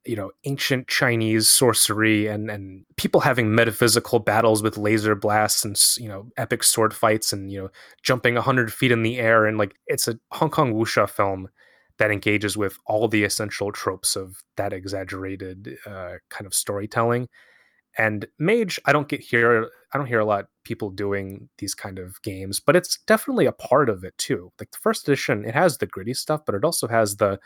[0.05, 5.81] you know ancient chinese sorcery and and people having metaphysical battles with laser blasts and
[5.97, 7.71] you know epic sword fights and you know
[8.03, 11.49] jumping 100 feet in the air and like it's a hong kong wuxia film
[11.99, 17.29] that engages with all the essential tropes of that exaggerated uh, kind of storytelling
[17.99, 21.99] and mage i don't get here i don't hear a lot people doing these kind
[21.99, 25.55] of games but it's definitely a part of it too like the first edition it
[25.55, 27.38] has the gritty stuff but it also has the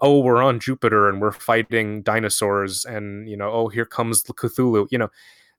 [0.00, 4.86] oh we're on jupiter and we're fighting dinosaurs and you know oh here comes cthulhu
[4.90, 5.08] you know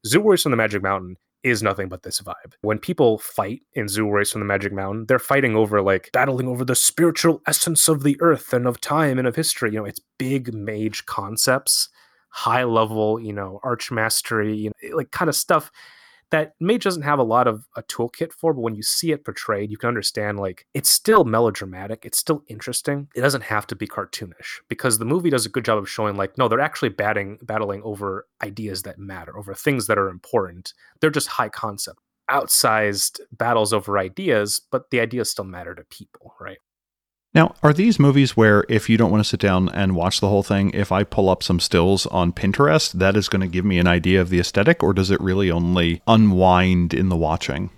[0.08, 2.54] Zu Warriors from the magic mountain is nothing but this vibe.
[2.62, 6.48] When people fight in Zu Warriors from the Magic Mountain, they're fighting over like battling
[6.48, 9.72] over the spiritual essence of the earth and of time and of history.
[9.72, 11.90] You know, it's big mage concepts
[12.30, 15.72] high level, you know, arch mastery, you know, like kind of stuff
[16.32, 19.26] that Mage doesn't have a lot of a toolkit for, but when you see it
[19.26, 23.08] portrayed, you can understand like it's still melodramatic, it's still interesting.
[23.16, 26.16] It doesn't have to be cartoonish because the movie does a good job of showing
[26.16, 30.74] like no, they're actually batting battling over ideas that matter, over things that are important.
[31.02, 32.00] They're just high concept,
[32.30, 36.60] outsized battles over ideas, but the ideas still matter to people, right?
[37.34, 40.30] Now, are these movies where if you don't want to sit down and watch the
[40.30, 43.66] whole thing, if I pull up some stills on Pinterest, that is going to give
[43.66, 47.70] me an idea of the aesthetic, or does it really only unwind in the watching?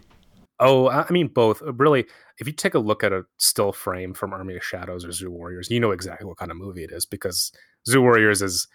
[0.62, 1.62] Oh, I mean, both.
[1.62, 2.06] Uh, really,
[2.38, 5.30] if you take a look at a still frame from Army of Shadows or Zu
[5.32, 7.52] Warriors, you know exactly what kind of movie it is because
[7.90, 8.68] Zu Warriors is,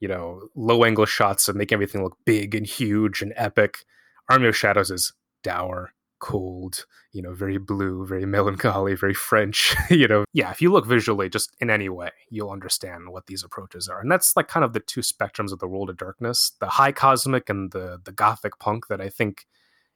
[0.00, 3.84] you know, low angle shots that make everything look big and huge and epic.
[4.28, 5.12] Army of Shadows is
[5.42, 5.92] dour,
[6.24, 10.24] cold, you know, very blue, very melancholy, very French, you know.
[10.32, 14.00] Yeah, if you look visually just in any way, you'll understand what these approaches are.
[14.00, 16.92] And that's like kind of the two spectrums of the world of darkness, the high
[16.92, 19.46] cosmic and the the gothic punk that I think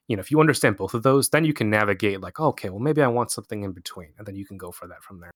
[0.07, 2.69] you know, if you understand both of those, then you can navigate like, oh, okay,
[2.69, 5.19] well maybe I want something in between and then you can go for that from
[5.21, 5.31] there.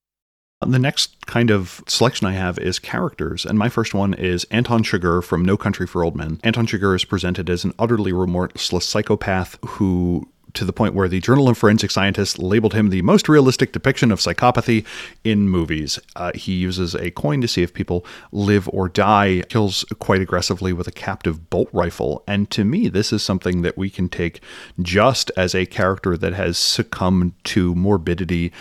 [0.65, 4.83] The next kind of selection I have is characters, and my first one is Anton
[4.83, 6.39] Chigurh from No Country for Old Men.
[6.43, 11.19] Anton Chigurh is presented as an utterly remorseless psychopath who to the point where the
[11.19, 14.85] Journal of Forensic Scientists labeled him the most realistic depiction of psychopathy
[15.23, 15.99] in movies.
[16.15, 20.73] Uh, he uses a coin to see if people live or die, kills quite aggressively
[20.73, 22.23] with a captive bolt rifle.
[22.27, 24.41] And to me, this is something that we can take
[24.81, 28.51] just as a character that has succumbed to morbidity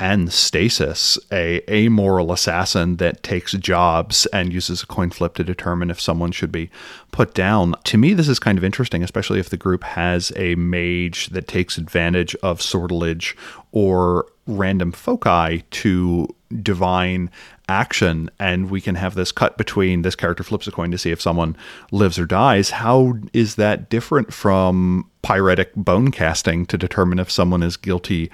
[0.00, 5.90] and Stasis, a amoral assassin that takes jobs and uses a coin flip to determine
[5.90, 6.70] if someone should be
[7.12, 7.74] put down.
[7.84, 11.46] To me, this is kind of interesting, especially if the group has a mage that
[11.46, 13.36] takes advantage of sortilege
[13.72, 16.26] or random foci to
[16.62, 17.30] divine
[17.68, 21.12] action and we can have this cut between this character flips a coin to see
[21.12, 21.56] if someone
[21.92, 27.62] lives or dies how is that different from pyretic bone casting to determine if someone
[27.62, 28.28] is guilty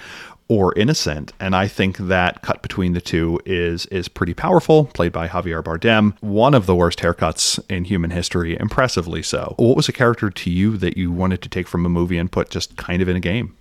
[0.49, 1.33] or innocent.
[1.41, 5.63] And I think that cut between the two is is pretty powerful, played by Javier
[5.63, 6.15] Bardem.
[6.21, 9.55] One of the worst haircuts in human history, impressively so.
[9.59, 12.31] What was a character to you that you wanted to take from a movie and
[12.31, 13.57] put just kind of in a game?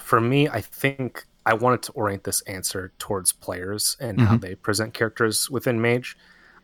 [0.00, 4.26] For me, I think I wanted to orient this answer towards players and mm-hmm.
[4.26, 6.16] how they present characters within Mage.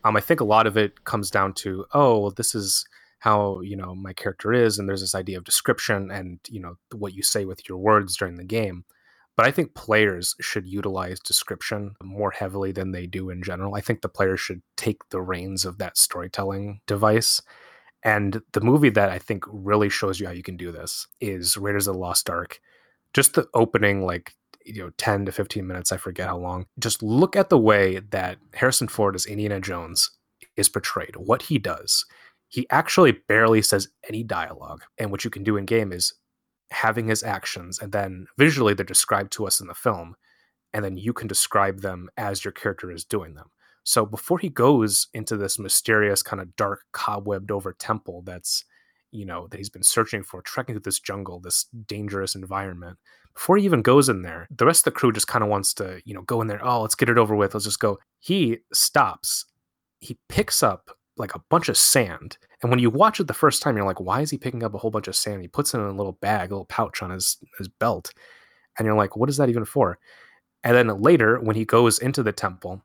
[0.03, 2.85] Um, I think a lot of it comes down to, oh, well, this is
[3.19, 6.77] how you know my character is, and there's this idea of description and you know
[6.91, 8.83] what you say with your words during the game.
[9.37, 13.75] But I think players should utilize description more heavily than they do in general.
[13.75, 17.41] I think the players should take the reins of that storytelling device.
[18.03, 21.57] And the movie that I think really shows you how you can do this is
[21.57, 22.59] Raiders of the Lost Ark.
[23.13, 24.33] Just the opening, like
[24.65, 27.99] you know 10 to 15 minutes i forget how long just look at the way
[28.11, 30.11] that harrison ford as indiana jones
[30.55, 32.05] is portrayed what he does
[32.47, 36.13] he actually barely says any dialogue and what you can do in game is
[36.71, 40.15] having his actions and then visually they're described to us in the film
[40.73, 43.49] and then you can describe them as your character is doing them
[43.83, 48.63] so before he goes into this mysterious kind of dark cobwebbed over temple that's
[49.11, 52.97] you know that he's been searching for trekking through this jungle this dangerous environment
[53.33, 55.73] before he even goes in there, the rest of the crew just kind of wants
[55.75, 56.65] to, you know, go in there.
[56.65, 57.53] Oh, let's get it over with.
[57.53, 57.99] Let's just go.
[58.19, 59.45] He stops.
[59.99, 62.37] He picks up like a bunch of sand.
[62.61, 64.73] And when you watch it the first time, you're like, why is he picking up
[64.73, 65.41] a whole bunch of sand?
[65.41, 68.13] He puts it in a little bag, a little pouch on his, his belt.
[68.77, 69.97] And you're like, what is that even for?
[70.63, 72.83] And then later, when he goes into the temple,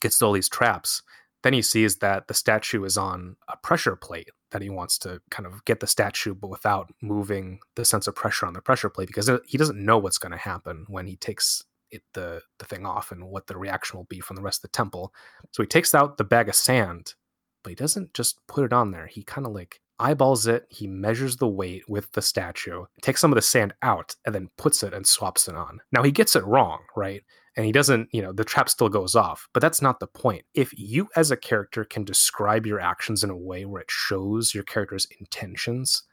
[0.00, 1.02] gets to all these traps,
[1.42, 5.20] then he sees that the statue is on a pressure plate that he wants to
[5.30, 8.90] kind of get the statue, but without moving the sense of pressure on the pressure
[8.90, 12.64] plate because he doesn't know what's going to happen when he takes it, the the
[12.64, 15.12] thing off and what the reaction will be from the rest of the temple.
[15.50, 17.14] So he takes out the bag of sand,
[17.62, 19.06] but he doesn't just put it on there.
[19.06, 20.66] He kind of like eyeballs it.
[20.70, 24.48] He measures the weight with the statue, takes some of the sand out, and then
[24.56, 25.80] puts it and swaps it on.
[25.92, 27.22] Now he gets it wrong, right?
[27.56, 29.48] and he doesn't, you know, the trap still goes off.
[29.52, 30.44] But that's not the point.
[30.54, 34.54] If you as a character can describe your actions in a way where it shows
[34.54, 36.04] your character's intentions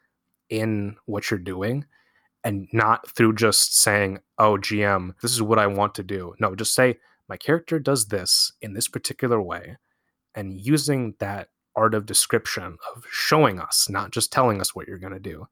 [0.50, 1.86] in what you're doing
[2.44, 6.56] and not through just saying, "Oh, GM, this is what I want to do." No,
[6.56, 9.78] just say, "My character does this in this particular way."
[10.38, 15.00] And using that art of description of showing us, not just telling us what you're
[15.00, 15.48] going to do,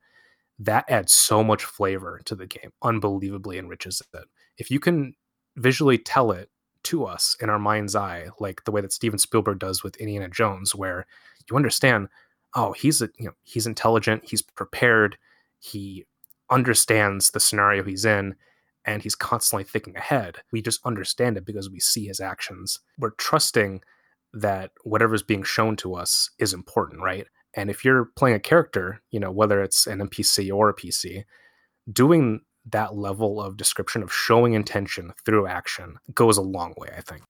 [0.59, 4.25] that adds so much flavor to the game, unbelievably enriches it.
[4.57, 5.15] If you can
[5.57, 6.49] visually tell it
[6.83, 10.29] to us in our mind's eye, like the way that Steven Spielberg does with Indiana
[10.29, 11.07] Jones, where
[11.49, 12.07] you understand,
[12.53, 15.17] oh, he's a, you know he's intelligent, he's prepared,
[15.59, 16.05] he
[16.51, 18.35] understands the scenario he's in,
[18.85, 20.37] and he's constantly thinking ahead.
[20.51, 22.79] We just understand it because we see his actions.
[22.99, 23.81] We're trusting
[24.35, 27.25] that whatever's being shown to us is important, right?
[27.55, 31.23] And if you're playing a character, you know, whether it's an NPC or a PC,
[31.91, 37.01] doing that level of description of showing intention through action goes a long way, I
[37.01, 37.23] think.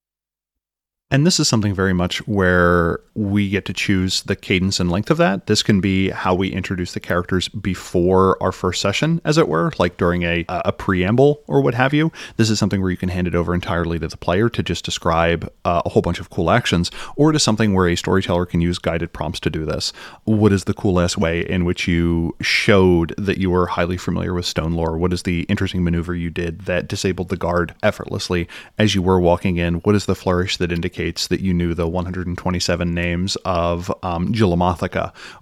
[1.15, 5.09] And this is something very much where we get to choose the cadence and length
[5.09, 5.47] of that.
[5.47, 9.71] This can be how we introduce the characters before our first session, as it were,
[9.79, 12.11] like during a, a preamble or what have you.
[12.35, 14.83] This is something where you can hand it over entirely to the player to just
[14.83, 18.59] describe uh, a whole bunch of cool actions, or to something where a storyteller can
[18.59, 19.93] use guided prompts to do this.
[20.25, 24.45] What is the coolest way in which you showed that you were highly familiar with
[24.45, 24.97] stone lore?
[24.97, 29.21] What is the interesting maneuver you did that disabled the guard effortlessly as you were
[29.21, 29.75] walking in?
[29.75, 34.33] What is the flourish that indicates indicates that you knew the 127 names of um,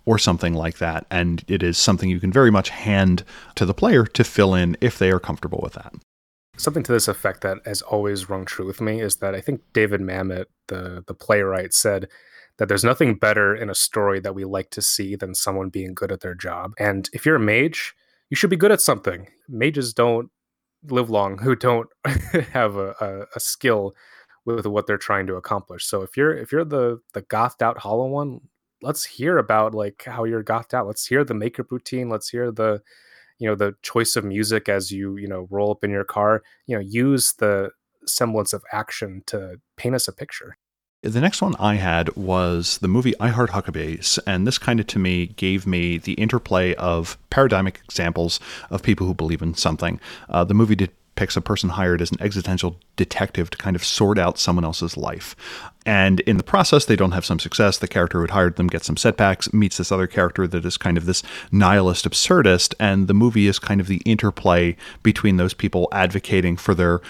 [0.06, 1.06] or something like that.
[1.10, 3.24] And it is something you can very much hand
[3.56, 5.94] to the player to fill in if they are comfortable with that.
[6.58, 9.62] Something to this effect that has always rung true with me is that I think
[9.74, 12.08] David Mamet, the, the playwright, said
[12.58, 15.96] that there's nothing better in a story that we like to see than someone being
[15.96, 16.74] good at their job.
[16.78, 17.96] And if you're a mage,
[18.30, 19.28] you should be good at something.
[19.48, 20.30] Mages don't
[20.90, 21.88] live long who don't
[22.52, 23.96] have a, a, a skill
[24.46, 25.86] with what they're trying to accomplish.
[25.86, 28.42] So if you're if you're the the gothed out hollow one,
[28.82, 30.88] let's hear about like how you're gothed out.
[30.88, 32.10] Let's hear the makeup routine.
[32.10, 32.82] Let's hear the
[33.40, 36.44] you know the choice of music as you you know roll up in your car.
[36.68, 37.72] You know, use the
[38.06, 40.58] semblance of action to paint us a picture.
[41.02, 44.88] The next one I had was the movie I Heart Huckabees, and this kind of
[44.88, 48.40] to me gave me the interplay of paradigmic examples
[48.70, 50.00] of people who believe in something.
[50.30, 53.84] Uh, the movie did picks a person hired as an existential detective to kind of
[53.84, 55.36] sort out someone else's life.
[55.86, 57.78] And in the process, they don't have some success.
[57.78, 60.98] The character who hired them gets some setbacks, meets this other character that is kind
[60.98, 62.74] of this nihilist absurdist.
[62.80, 67.02] And the movie is kind of the interplay between those people advocating for their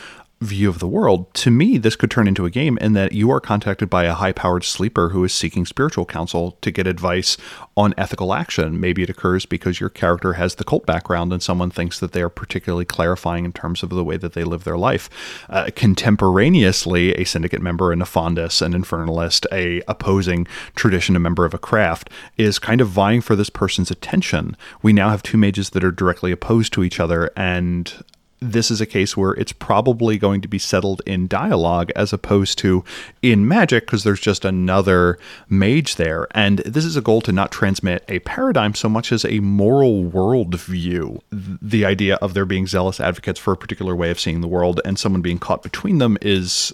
[0.43, 3.31] view of the world, to me, this could turn into a game in that you
[3.31, 7.37] are contacted by a high powered sleeper who is seeking spiritual counsel to get advice
[7.75, 8.79] on ethical action.
[8.79, 12.21] Maybe it occurs because your character has the cult background and someone thinks that they
[12.21, 15.09] are particularly clarifying in terms of the way that they live their life.
[15.49, 21.53] Uh, contemporaneously, a syndicate member, a nefandus, an infernalist, a opposing tradition, a member of
[21.53, 24.55] a craft, is kind of vying for this person's attention.
[24.81, 28.03] We now have two mages that are directly opposed to each other and
[28.51, 32.57] this is a case where it's probably going to be settled in dialogue as opposed
[32.59, 32.83] to
[33.21, 35.17] in magic because there's just another
[35.49, 36.27] mage there.
[36.31, 40.03] And this is a goal to not transmit a paradigm so much as a moral
[40.03, 41.21] worldview.
[41.31, 44.81] The idea of there being zealous advocates for a particular way of seeing the world
[44.83, 46.73] and someone being caught between them is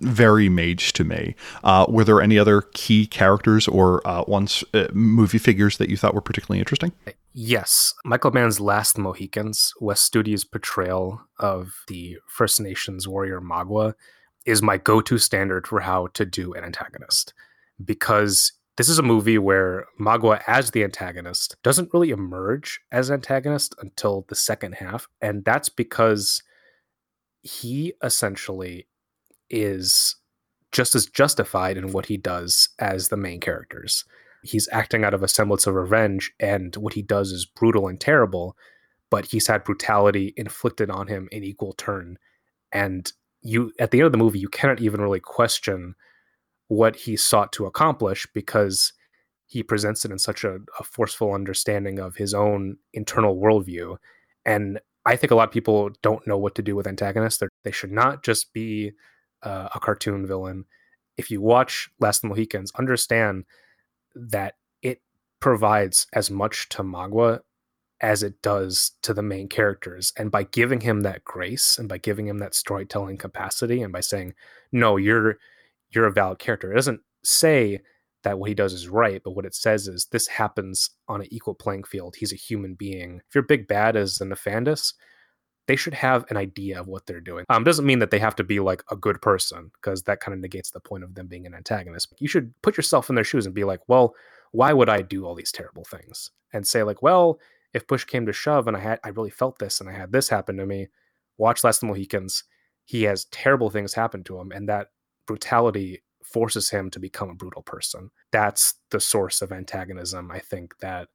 [0.00, 1.34] very mage to me.
[1.64, 5.96] Uh, were there any other key characters or uh, ones uh, movie figures that you
[5.96, 6.92] thought were particularly interesting?
[7.32, 13.94] Yes, Michael Mann's Last Mohicans, Wes Studi's portrayal of the First Nations warrior Magua,
[14.46, 17.34] is my go-to standard for how to do an antagonist
[17.84, 23.74] because this is a movie where Magua, as the antagonist, doesn't really emerge as antagonist
[23.80, 26.42] until the second half, and that's because
[27.42, 28.86] he essentially
[29.50, 30.16] is
[30.72, 34.04] just as justified in what he does as the main characters.
[34.42, 38.00] He's acting out of a semblance of revenge, and what he does is brutal and
[38.00, 38.56] terrible,
[39.10, 42.18] but he's had brutality inflicted on him in equal turn.
[42.72, 43.10] And
[43.42, 45.94] you, at the end of the movie, you cannot even really question
[46.68, 48.92] what he sought to accomplish because
[49.46, 53.96] he presents it in such a, a forceful understanding of his own internal worldview.
[54.44, 57.38] And I think a lot of people don't know what to do with antagonists.
[57.38, 58.92] They're, they should not just be
[59.46, 60.64] uh, a cartoon villain,
[61.16, 63.44] if you watch Last of the Mohicans, understand
[64.14, 65.00] that it
[65.40, 67.40] provides as much to Magua
[68.00, 70.12] as it does to the main characters.
[70.18, 74.00] And by giving him that grace and by giving him that storytelling capacity and by
[74.00, 74.34] saying,
[74.72, 75.38] no, you're
[75.90, 77.80] you're a valid character, it doesn't say
[78.24, 81.28] that what he does is right, but what it says is this happens on an
[81.30, 82.16] equal playing field.
[82.16, 83.20] He's a human being.
[83.28, 84.94] If your big bad is the Nefandus,
[85.66, 87.44] they should have an idea of what they're doing.
[87.48, 90.34] Um, doesn't mean that they have to be like a good person because that kind
[90.34, 92.12] of negates the point of them being an antagonist.
[92.18, 94.14] You should put yourself in their shoes and be like, well,
[94.52, 96.30] why would I do all these terrible things?
[96.52, 97.38] And say like, well,
[97.74, 100.12] if push came to shove and I had I really felt this and I had
[100.12, 100.88] this happen to me,
[101.36, 102.44] watch Last of the Mohicans.
[102.84, 104.88] He has terrible things happen to him, and that
[105.26, 108.10] brutality forces him to become a brutal person.
[108.30, 111.08] That's the source of antagonism, I think, that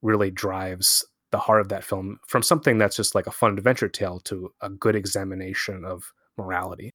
[0.00, 3.88] really drives the heart of that film from something that's just like a fun adventure
[3.88, 6.92] tale to a good examination of morality.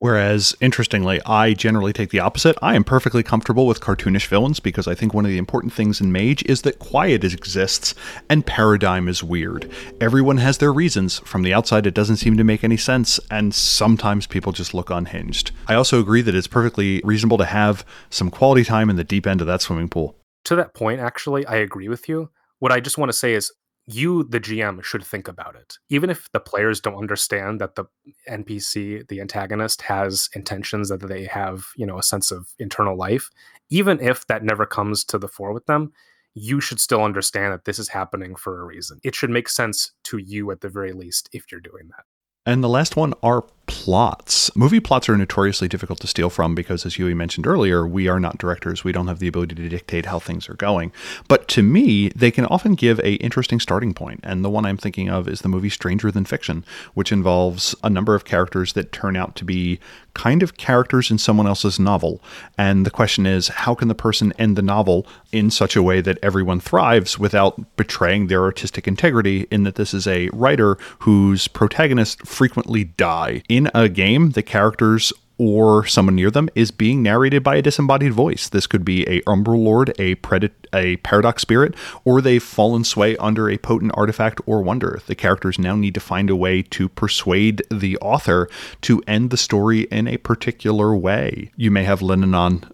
[0.00, 2.56] Whereas, interestingly, I generally take the opposite.
[2.62, 6.00] I am perfectly comfortable with cartoonish villains because I think one of the important things
[6.00, 7.96] in Mage is that quiet exists
[8.30, 9.68] and paradigm is weird.
[10.00, 11.18] Everyone has their reasons.
[11.20, 14.88] From the outside, it doesn't seem to make any sense, and sometimes people just look
[14.88, 15.50] unhinged.
[15.66, 19.26] I also agree that it's perfectly reasonable to have some quality time in the deep
[19.26, 20.14] end of that swimming pool.
[20.44, 22.30] To that point, actually, I agree with you.
[22.60, 23.52] What I just want to say is
[23.88, 25.78] you the gm should think about it.
[25.88, 27.84] Even if the players don't understand that the
[28.28, 33.30] npc the antagonist has intentions that they have you know a sense of internal life
[33.70, 35.92] even if that never comes to the fore with them
[36.34, 39.00] you should still understand that this is happening for a reason.
[39.02, 42.04] It should make sense to you at the very least if you're doing that.
[42.46, 44.54] And the last one are plots.
[44.56, 48.18] Movie plots are notoriously difficult to steal from because, as Yui mentioned earlier, we are
[48.18, 48.82] not directors.
[48.82, 50.90] We don't have the ability to dictate how things are going.
[51.28, 54.20] But to me, they can often give a interesting starting point.
[54.24, 56.64] And the one I'm thinking of is the movie Stranger Than Fiction,
[56.94, 59.78] which involves a number of characters that turn out to be
[60.14, 62.20] kind of characters in someone else's novel.
[62.56, 66.00] And the question is, how can the person end the novel in such a way
[66.00, 69.46] that everyone thrives without betraying their artistic integrity?
[69.50, 73.42] In that this is a writer whose protagonists frequently die.
[73.48, 78.12] In a game, the characters or someone near them is being narrated by a disembodied
[78.12, 78.48] voice.
[78.48, 81.74] This could be a Umbral Lord, a Predit, a Paradox Spirit,
[82.04, 85.00] or they've fallen sway under a potent artifact or wonder.
[85.06, 88.48] The characters now need to find a way to persuade the author
[88.82, 91.52] to end the story in a particular way.
[91.56, 92.64] You may have Lenanon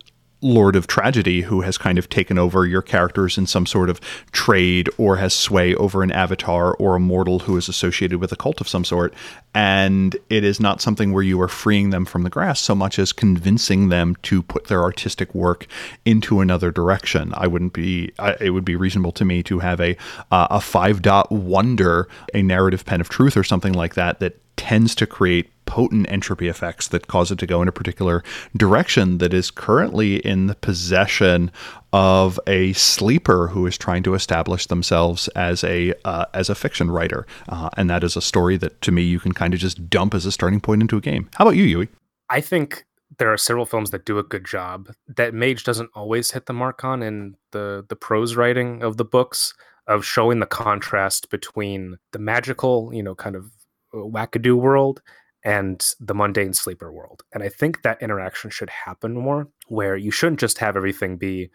[0.44, 3.98] lord of tragedy who has kind of taken over your characters in some sort of
[4.30, 8.36] trade or has sway over an avatar or a mortal who is associated with a
[8.36, 9.14] cult of some sort.
[9.54, 12.98] And it is not something where you are freeing them from the grass so much
[12.98, 15.66] as convincing them to put their artistic work
[16.04, 17.32] into another direction.
[17.36, 19.96] I wouldn't be, I, it would be reasonable to me to have a,
[20.30, 24.38] uh, a five dot wonder, a narrative pen of truth or something like that, that
[24.56, 28.22] tends to create potent entropy effects that cause it to go in a particular
[28.56, 31.50] direction that is currently in the possession
[31.92, 36.90] of a sleeper who is trying to establish themselves as a uh, as a fiction
[36.90, 39.88] writer, uh, and that is a story that to me you can kind of just
[39.88, 41.28] dump as a starting point into a game.
[41.34, 41.88] How about you, Yui?
[42.30, 42.84] I think
[43.18, 46.52] there are several films that do a good job that Mage doesn't always hit the
[46.52, 49.54] mark on in the the prose writing of the books
[49.86, 53.44] of showing the contrast between the magical, you know, kind of
[53.92, 55.02] uh, wackadoo world
[55.44, 57.22] and the mundane sleeper world.
[57.32, 61.50] And I think that interaction should happen more where you shouldn't just have everything be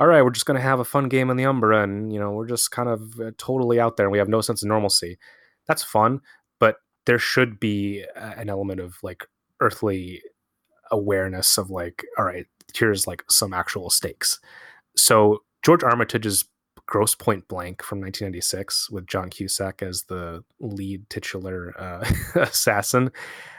[0.00, 2.20] all right, we're just going to have a fun game in the Umbra and, you
[2.20, 4.68] know, we're just kind of uh, totally out there and we have no sense of
[4.68, 5.18] normalcy.
[5.66, 6.20] That's fun,
[6.60, 6.76] but
[7.06, 9.26] there should be an element of like
[9.60, 10.22] earthly
[10.92, 14.38] awareness of like, all right, here's like some actual stakes.
[14.96, 16.44] So George Armitage's
[16.88, 22.04] Grosse Pointe Blank from 1996 with John Cusack as the lead titular uh,
[22.40, 23.12] assassin.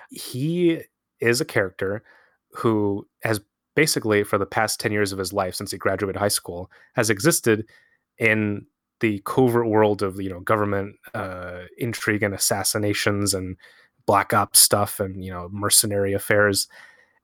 [0.10, 0.82] He
[1.22, 2.04] is a character
[2.52, 3.40] who has
[3.76, 7.10] basically for the past 10 years of his life since he graduated high school has
[7.10, 7.66] existed
[8.18, 8.66] in
[9.00, 13.56] the covert world of you know government uh, intrigue and assassinations and
[14.06, 16.68] black ops stuff and you know mercenary affairs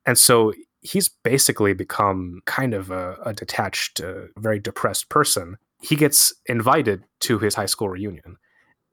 [0.05, 0.53] and so
[0.85, 5.57] he's basically become kind of a, a detached, uh, very depressed person.
[5.85, 8.37] He gets invited to his high school reunion,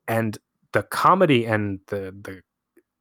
[0.07, 0.37] and
[0.73, 2.43] the comedy and the the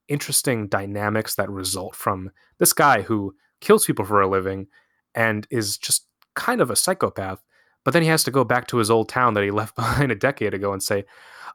[0.07, 4.67] interesting dynamics that result from this guy who kills people for a living
[5.15, 6.05] and is just
[6.35, 7.41] kind of a psychopath.
[7.83, 10.11] But then he has to go back to his old town that he left behind
[10.11, 11.05] a decade ago and say,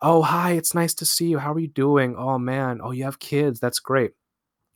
[0.02, 1.38] "Oh, hi, it's nice to see you.
[1.38, 2.16] How are you doing?
[2.16, 3.60] Oh man, oh you have kids.
[3.60, 4.12] That's great."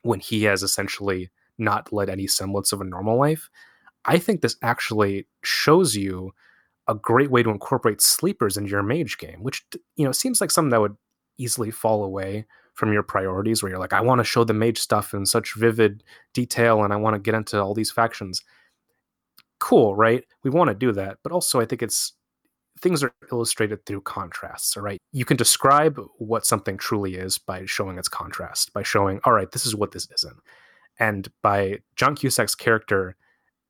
[0.03, 3.51] When he has essentially not led any semblance of a normal life.
[4.07, 6.33] I think this actually shows you
[6.91, 9.65] a great way to incorporate sleepers into your mage game, which
[9.97, 10.97] you know seems like something that would
[11.39, 14.79] easily fall away from your priorities where you're like, I want to show the mage
[14.79, 16.03] stuff in such vivid
[16.35, 18.43] detail and I want to get into all these factions.
[19.59, 20.25] Cool, right?
[20.43, 21.19] We want to do that.
[21.23, 22.13] But also I think it's
[22.81, 24.99] things are illustrated through contrasts, all right?
[25.13, 29.51] You can describe what something truly is by showing its contrast, by showing, all right,
[29.51, 30.41] this is what this isn't
[31.01, 33.17] and by John Cusack's character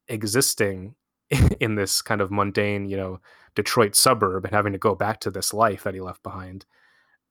[0.08, 0.96] existing
[1.60, 3.20] in this kind of mundane, you know,
[3.54, 6.66] Detroit suburb and having to go back to this life that he left behind,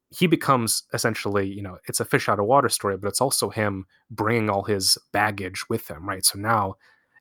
[0.09, 3.49] he becomes essentially, you know, it's a fish out of water story, but it's also
[3.49, 6.25] him bringing all his baggage with him, right?
[6.25, 6.75] So now,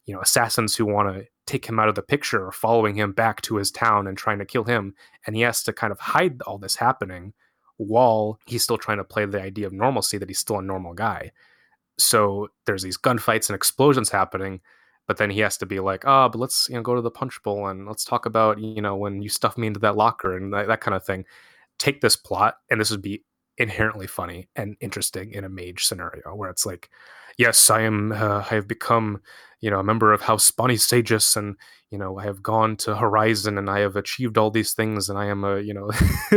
[0.06, 3.12] you know, assassins who want to take him out of the picture are following him
[3.12, 4.94] back to his town and trying to kill him,
[5.26, 7.34] and he has to kind of hide all this happening
[7.76, 10.94] while he's still trying to play the idea of normalcy that he's still a normal
[10.94, 11.30] guy
[11.98, 14.60] so there's these gunfights and explosions happening
[15.08, 17.10] but then he has to be like oh but let's you know go to the
[17.10, 20.36] punch bowl and let's talk about you know when you stuff me into that locker
[20.36, 21.24] and that, that kind of thing.
[21.78, 23.24] Take this plot and this would be
[23.56, 26.90] inherently funny and interesting in a mage scenario where it's like
[27.38, 29.20] yes i am uh, i have become
[29.60, 31.56] you know a member of house Bonisagus and
[31.90, 35.18] you know i have gone to horizon and i have achieved all these things and
[35.18, 35.90] i am a you know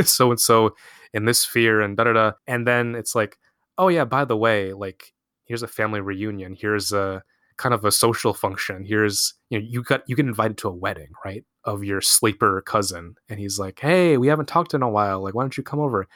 [0.03, 0.75] so and so
[1.13, 2.31] in this sphere and da da da.
[2.47, 3.37] And then it's like
[3.77, 5.13] oh yeah by the way like
[5.51, 6.55] here's a family reunion.
[6.57, 7.21] Here's a
[7.61, 8.83] kind of a social function.
[8.83, 12.61] Here's you know you got you get invited to a wedding right of your sleeper
[12.61, 13.15] cousin.
[13.29, 15.21] And he's like hey we haven't talked in a while.
[15.21, 16.07] Like why don't you come over?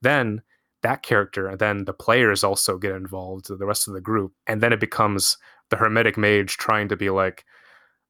[0.00, 0.42] Then
[0.82, 4.32] that character and then the players also get involved the rest of the group.
[4.46, 5.36] And then it becomes
[5.70, 7.44] the hermetic mage trying to be like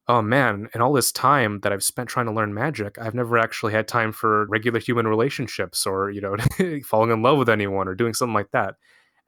[0.09, 3.37] oh man in all this time that i've spent trying to learn magic i've never
[3.37, 6.35] actually had time for regular human relationships or you know
[6.85, 8.75] falling in love with anyone or doing something like that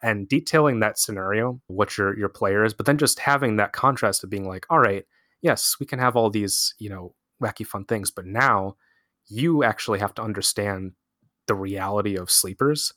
[0.01, 4.23] and detailing that scenario, what your your player is, but then just having that contrast
[4.23, 5.05] of being like, all right,
[5.41, 8.75] yes, we can have all these, you know, wacky fun things, but now
[9.27, 10.93] you actually have to understand
[11.47, 12.93] the reality of sleepers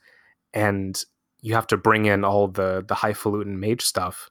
[0.55, 1.05] and
[1.41, 4.31] you have to bring in all the the highfalutin mage stuff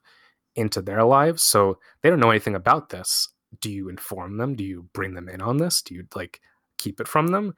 [0.56, 3.28] into their lives so they don't know anything about this.
[3.60, 4.56] Do you inform them?
[4.56, 5.82] Do you bring them in on this?
[5.82, 6.40] Do you like
[6.76, 7.54] keep it from them?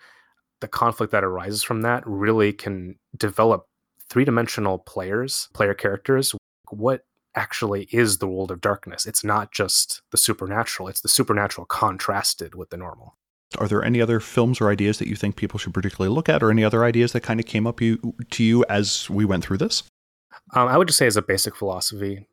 [0.60, 3.66] The conflict that arises from that really can develop
[4.10, 6.34] three dimensional players, player characters,
[6.70, 7.04] what
[7.34, 9.06] actually is the world of darkness.
[9.06, 13.16] It's not just the supernatural, it's the supernatural contrasted with the normal.
[13.58, 16.42] Are there any other films or ideas that you think people should particularly look at,
[16.42, 19.44] or any other ideas that kind of came up you, to you as we went
[19.44, 19.82] through this?
[20.54, 22.26] Um, I would just say, as a basic philosophy,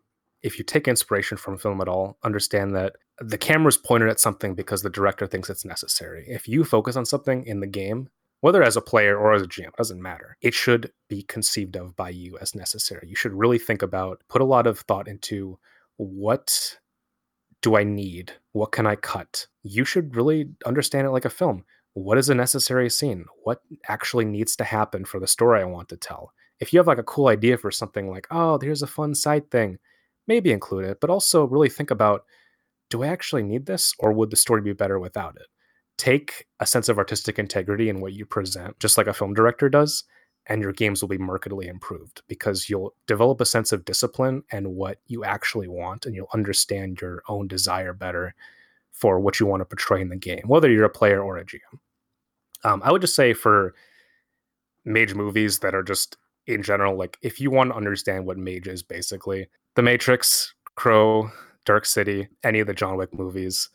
[0.43, 4.53] if you take inspiration from film at all, understand that the camera's pointed at something
[4.53, 6.25] because the director thinks it's necessary.
[6.27, 8.09] If you focus on something in the game,
[8.41, 10.37] whether as a player or as a GM, doesn't matter.
[10.41, 13.07] It should be conceived of by you as necessary.
[13.07, 15.57] You should really think about, put a lot of thought into
[15.97, 16.77] what
[17.61, 18.33] do I need?
[18.51, 19.47] What can I cut?
[19.63, 21.65] You should really understand it like a film.
[21.93, 23.25] What is a necessary scene?
[23.43, 26.31] What actually needs to happen for the story I want to tell?
[26.59, 29.51] if you have like a cool idea for something like, oh, here's a fun side
[29.51, 29.77] thing,
[30.27, 32.25] maybe include it, but also really think about
[32.89, 35.47] do I actually need this or would the story be better without it?
[35.97, 39.67] Take a sense of artistic integrity in what you present, just like a film director
[39.69, 40.03] does,
[40.45, 44.75] and your games will be markedly improved because you'll develop a sense of discipline and
[44.75, 48.35] what you actually want, and you'll understand your own desire better
[48.91, 51.45] for what you want to portray in the game, whether you're a player or a
[51.45, 51.79] GM.
[52.63, 53.75] Um, I would just say for
[54.85, 56.17] mage movies that are just
[56.47, 61.29] in general, like if you want to understand what mage is, basically, The Matrix, Crow,
[61.65, 63.69] Dark City, any of the John Wick movies,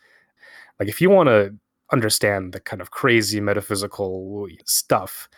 [0.80, 1.54] like if you want to
[1.92, 5.28] understand the kind of crazy metaphysical stuff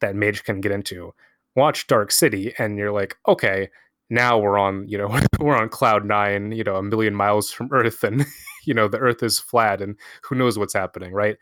[0.00, 1.12] that mage can get into,
[1.56, 3.70] watch Dark City, and you're like, okay,
[4.10, 7.68] now we're on, you know, we're on cloud nine, you know, a million miles from
[7.72, 8.24] Earth, and
[8.64, 11.36] you know the Earth is flat, and who knows what's happening, right?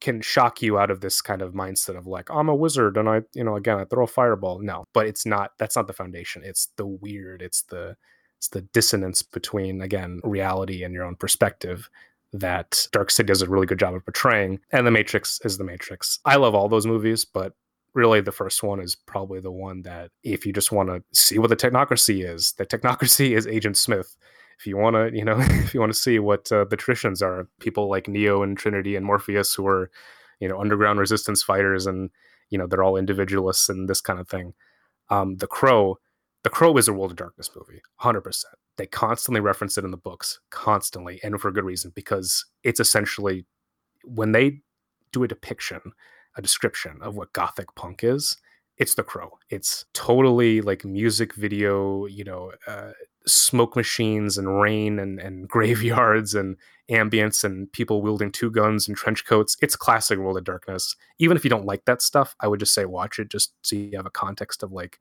[0.00, 3.08] can shock you out of this kind of mindset of like I'm a wizard and
[3.08, 4.60] I you know again I throw a fireball.
[4.60, 5.52] No, but it's not.
[5.58, 6.42] That's not the foundation.
[6.44, 7.42] It's the weird.
[7.42, 7.96] It's the
[8.38, 11.90] it's the dissonance between again reality and your own perspective
[12.32, 14.60] that Dark City does a really good job of portraying.
[14.70, 16.18] And The Matrix is The Matrix.
[16.24, 17.54] I love all those movies, but
[17.94, 21.38] really the first one is probably the one that if you just want to see
[21.38, 24.16] what the technocracy is, the technocracy is Agent Smith
[24.58, 27.22] if you want to, you know, if you want to see what uh, the traditions
[27.22, 29.90] are, people like Neo and Trinity and Morpheus who are,
[30.40, 32.10] you know, underground resistance fighters, and
[32.50, 34.54] you know they're all individualists and this kind of thing.
[35.10, 35.98] Um, the Crow,
[36.44, 38.54] the Crow is a World of Darkness movie, hundred percent.
[38.78, 42.80] They constantly reference it in the books, constantly, and for a good reason, because it's
[42.80, 43.44] essentially
[44.04, 44.60] when they
[45.12, 45.80] do a depiction,
[46.36, 48.38] a description of what gothic punk is,
[48.78, 52.92] it's the crow it's totally like music video you know uh,
[53.28, 56.56] smoke machines and rain and, and graveyards and
[56.90, 59.56] ambience and people wielding two guns and trench coats.
[59.60, 60.96] It's classic World of Darkness.
[61.18, 63.76] Even if you don't like that stuff, I would just say watch it just so
[63.76, 64.98] you have a context of like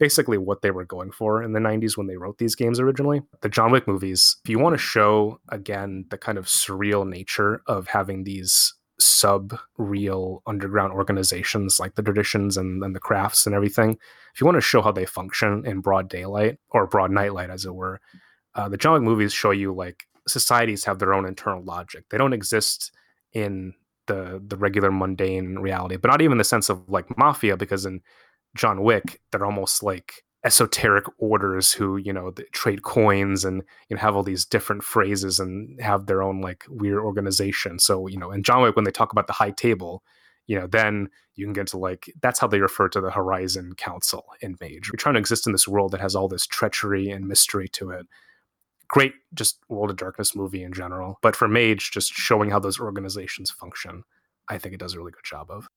[0.00, 3.20] basically what they were going for in the 90s when they wrote these games originally.
[3.42, 7.62] The John Wick movies, if you want to show again the kind of surreal nature
[7.66, 13.54] of having these sub real underground organizations like the traditions and, and the crafts and
[13.54, 13.96] everything
[14.34, 17.64] if you want to show how they function in broad daylight or broad nightlight as
[17.64, 17.98] it were
[18.56, 22.18] uh, the john wick movies show you like societies have their own internal logic they
[22.18, 22.92] don't exist
[23.32, 23.72] in
[24.06, 28.02] the the regular mundane reality but not even the sense of like mafia because in
[28.56, 34.00] john wick they're almost like esoteric orders who you know trade coins and you know
[34.00, 37.78] have all these different phrases and have their own like weird organization.
[37.78, 40.02] So you know in john wick when they talk about the high table
[40.46, 43.74] you know then you can get to like that's how they refer to the horizon
[43.76, 44.88] council in mage.
[44.88, 47.90] You're trying to exist in this world that has all this treachery and mystery to
[47.90, 48.06] it.
[48.88, 52.80] Great just world of darkness movie in general but for mage just showing how those
[52.80, 54.02] organizations function
[54.48, 55.68] i think it does a really good job of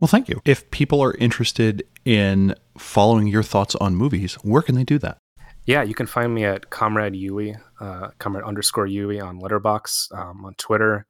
[0.00, 0.40] well, thank you.
[0.44, 5.18] If people are interested in following your thoughts on movies, where can they do that?
[5.64, 10.44] Yeah, you can find me at Comrade Yui, uh, Comrade underscore Yui on Letterboxd, um,
[10.44, 11.06] on Twitter,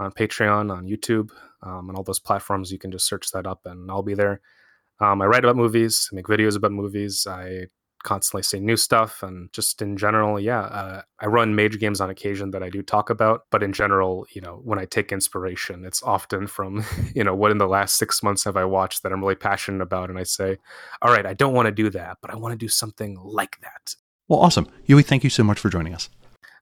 [0.00, 1.30] on Patreon, on YouTube,
[1.62, 2.72] um, on all those platforms.
[2.72, 4.40] You can just search that up, and I'll be there.
[4.98, 7.26] Um, I write about movies, I make videos about movies.
[7.28, 7.66] I
[8.02, 12.10] constantly see new stuff and just in general yeah uh, i run major games on
[12.10, 15.84] occasion that i do talk about but in general you know when i take inspiration
[15.84, 19.12] it's often from you know what in the last six months have i watched that
[19.12, 20.56] i'm really passionate about and i say
[21.02, 23.58] all right i don't want to do that but i want to do something like
[23.60, 23.94] that.
[24.28, 24.68] Well awesome.
[24.86, 26.08] Yui thank you so much for joining us.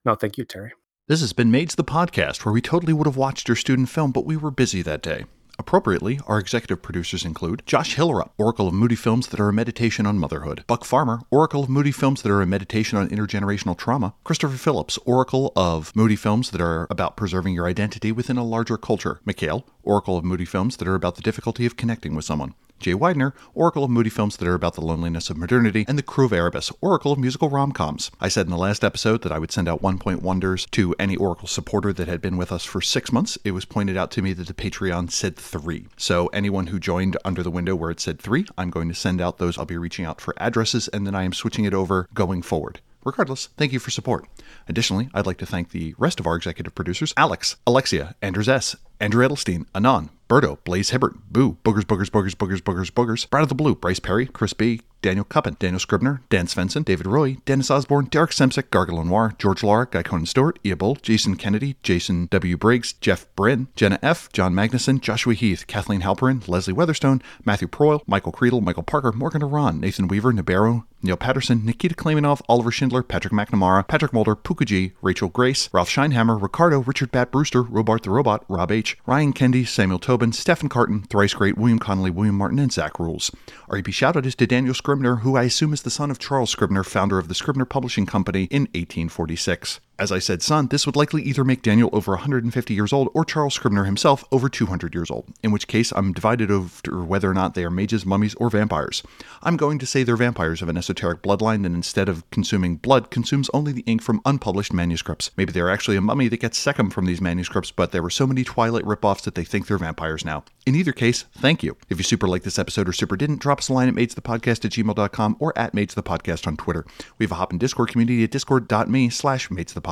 [0.05, 0.73] No thank you terry.
[1.07, 4.11] This has been Mage the Podcast, where we totally would have watched your student film,
[4.11, 5.25] but we were busy that day.
[5.59, 10.05] Appropriately, our executive producers include Josh Hillerup, Oracle of Moody Films that are a meditation
[10.05, 14.13] on motherhood, Buck Farmer, Oracle of Moody Films that are a meditation on intergenerational trauma,
[14.23, 18.77] Christopher Phillips, Oracle of Moody Films that are about preserving your identity within a larger
[18.77, 22.55] culture, Mikhail, Oracle of Moody Films that are about the difficulty of connecting with someone,
[22.79, 26.03] Jay Widener, Oracle of Moody Films that are about the loneliness of modernity, and the
[26.03, 28.11] crew of Erebus, Oracle of musical rom-coms.
[28.21, 30.95] I said in the last episode that I would send out one point wonders to
[30.97, 33.37] any Oracle supporter that had been with us for six months.
[33.43, 35.87] It was pointed out to me that the Patreon said three.
[35.97, 39.21] So anyone who joined under the window where it said three, I'm going to send
[39.21, 39.57] out those.
[39.57, 42.79] I'll be reaching out for addresses, and then I am switching it over going forward.
[43.05, 44.27] Regardless, thank you for support.
[44.67, 48.75] Additionally, I'd like to thank the rest of our executive producers Alex, Alexia, Andrews S.,
[48.99, 53.49] Andrew Edelstein, Anon, Berto, Blaze Hibbert, Boo, Boogers, Boogers, Boogers, Boogers, Boogers, Boogers, Brad of
[53.49, 57.71] the Blue, Bryce Perry, Chris B., Daniel Cuppin, Daniel Scribner, Dan Svensson, David Roy, Dennis
[57.71, 62.27] Osborne, Derek Semsick, Gargle Noir, George Lara, Guy Conan Stewart, Ia Bull, Jason Kennedy, Jason
[62.31, 62.57] W.
[62.57, 68.01] Briggs, Jeff Bryn, Jenna F., John Magnuson, Joshua Heath, Kathleen Halperin, Leslie Weatherstone, Matthew Proyle,
[68.07, 73.03] Michael Creedle, Michael Parker, Morgan Aron, Nathan Weaver, Nabero, Neil Patterson, Nikita Klaymanov, Oliver Schindler,
[73.03, 78.03] Patrick McNamara, Patrick Mulder, Puka G, Rachel Grace, Ralph Scheinhammer, Ricardo, Richard Bat Brewster, Robart
[78.03, 82.35] the Robot, Rob H., Ryan Kendi, Samuel Tobin, Stephen Carton, Thrice Great, William Connolly, William
[82.35, 83.31] Martin, and Zach Rules.
[83.69, 86.49] Our EP shoutout is to Daniel Scribner, who I assume is the son of Charles
[86.49, 89.79] Scribner, founder of the Scribner Publishing Company in 1846.
[89.99, 93.25] As I said, son, this would likely either make Daniel over 150 years old or
[93.25, 97.33] Charles Scribner himself over 200 years old, in which case I'm divided over whether or
[97.33, 99.03] not they are mages, mummies, or vampires.
[99.43, 103.11] I'm going to say they're vampires of an esoteric bloodline that instead of consuming blood,
[103.11, 105.31] consumes only the ink from unpublished manuscripts.
[105.35, 108.25] Maybe they're actually a mummy that gets sekhem from these manuscripts, but there were so
[108.25, 110.45] many Twilight ripoffs that they think they're vampires now.
[110.65, 111.75] In either case, thank you.
[111.89, 114.63] If you super like this episode or super didn't, drop us a line at magethepodcast
[114.63, 116.85] at gmail.com or at magethepodcast on Twitter.
[117.17, 119.88] We have a hop in Discord community at discord.me slash magethepodcast.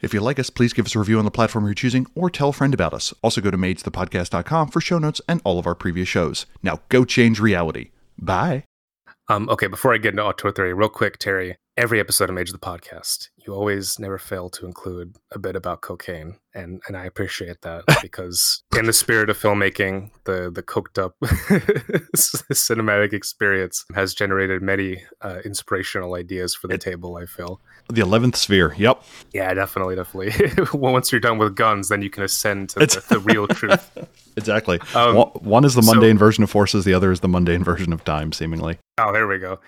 [0.00, 2.30] If you like us, please give us a review on the platform you're choosing or
[2.30, 3.14] tell a friend about us.
[3.22, 6.46] Also go to magethepodcast.com for show notes and all of our previous shows.
[6.62, 7.90] Now go change reality.
[8.18, 8.64] Bye.
[9.30, 12.50] Um, okay, before I get into Auteur Theory, real quick, Terry, every episode of Mage
[12.50, 16.36] the Podcast, you always never fail to include a bit about cocaine.
[16.54, 21.14] And and I appreciate that because in the spirit of filmmaking, the the coked up
[22.16, 27.60] cinematic experience has generated many uh, inspirational ideas for the it, table, I feel.
[27.88, 29.02] The 11th sphere, yep.
[29.32, 30.64] Yeah, definitely, definitely.
[30.78, 33.90] Once you're done with guns, then you can ascend to the, the, real truth.
[34.36, 34.78] Exactly.
[34.94, 37.92] Um, one is the mundane so, version of forces, the other is the mundane version
[37.92, 38.78] of time, seemingly.
[38.98, 39.58] Oh, there we go.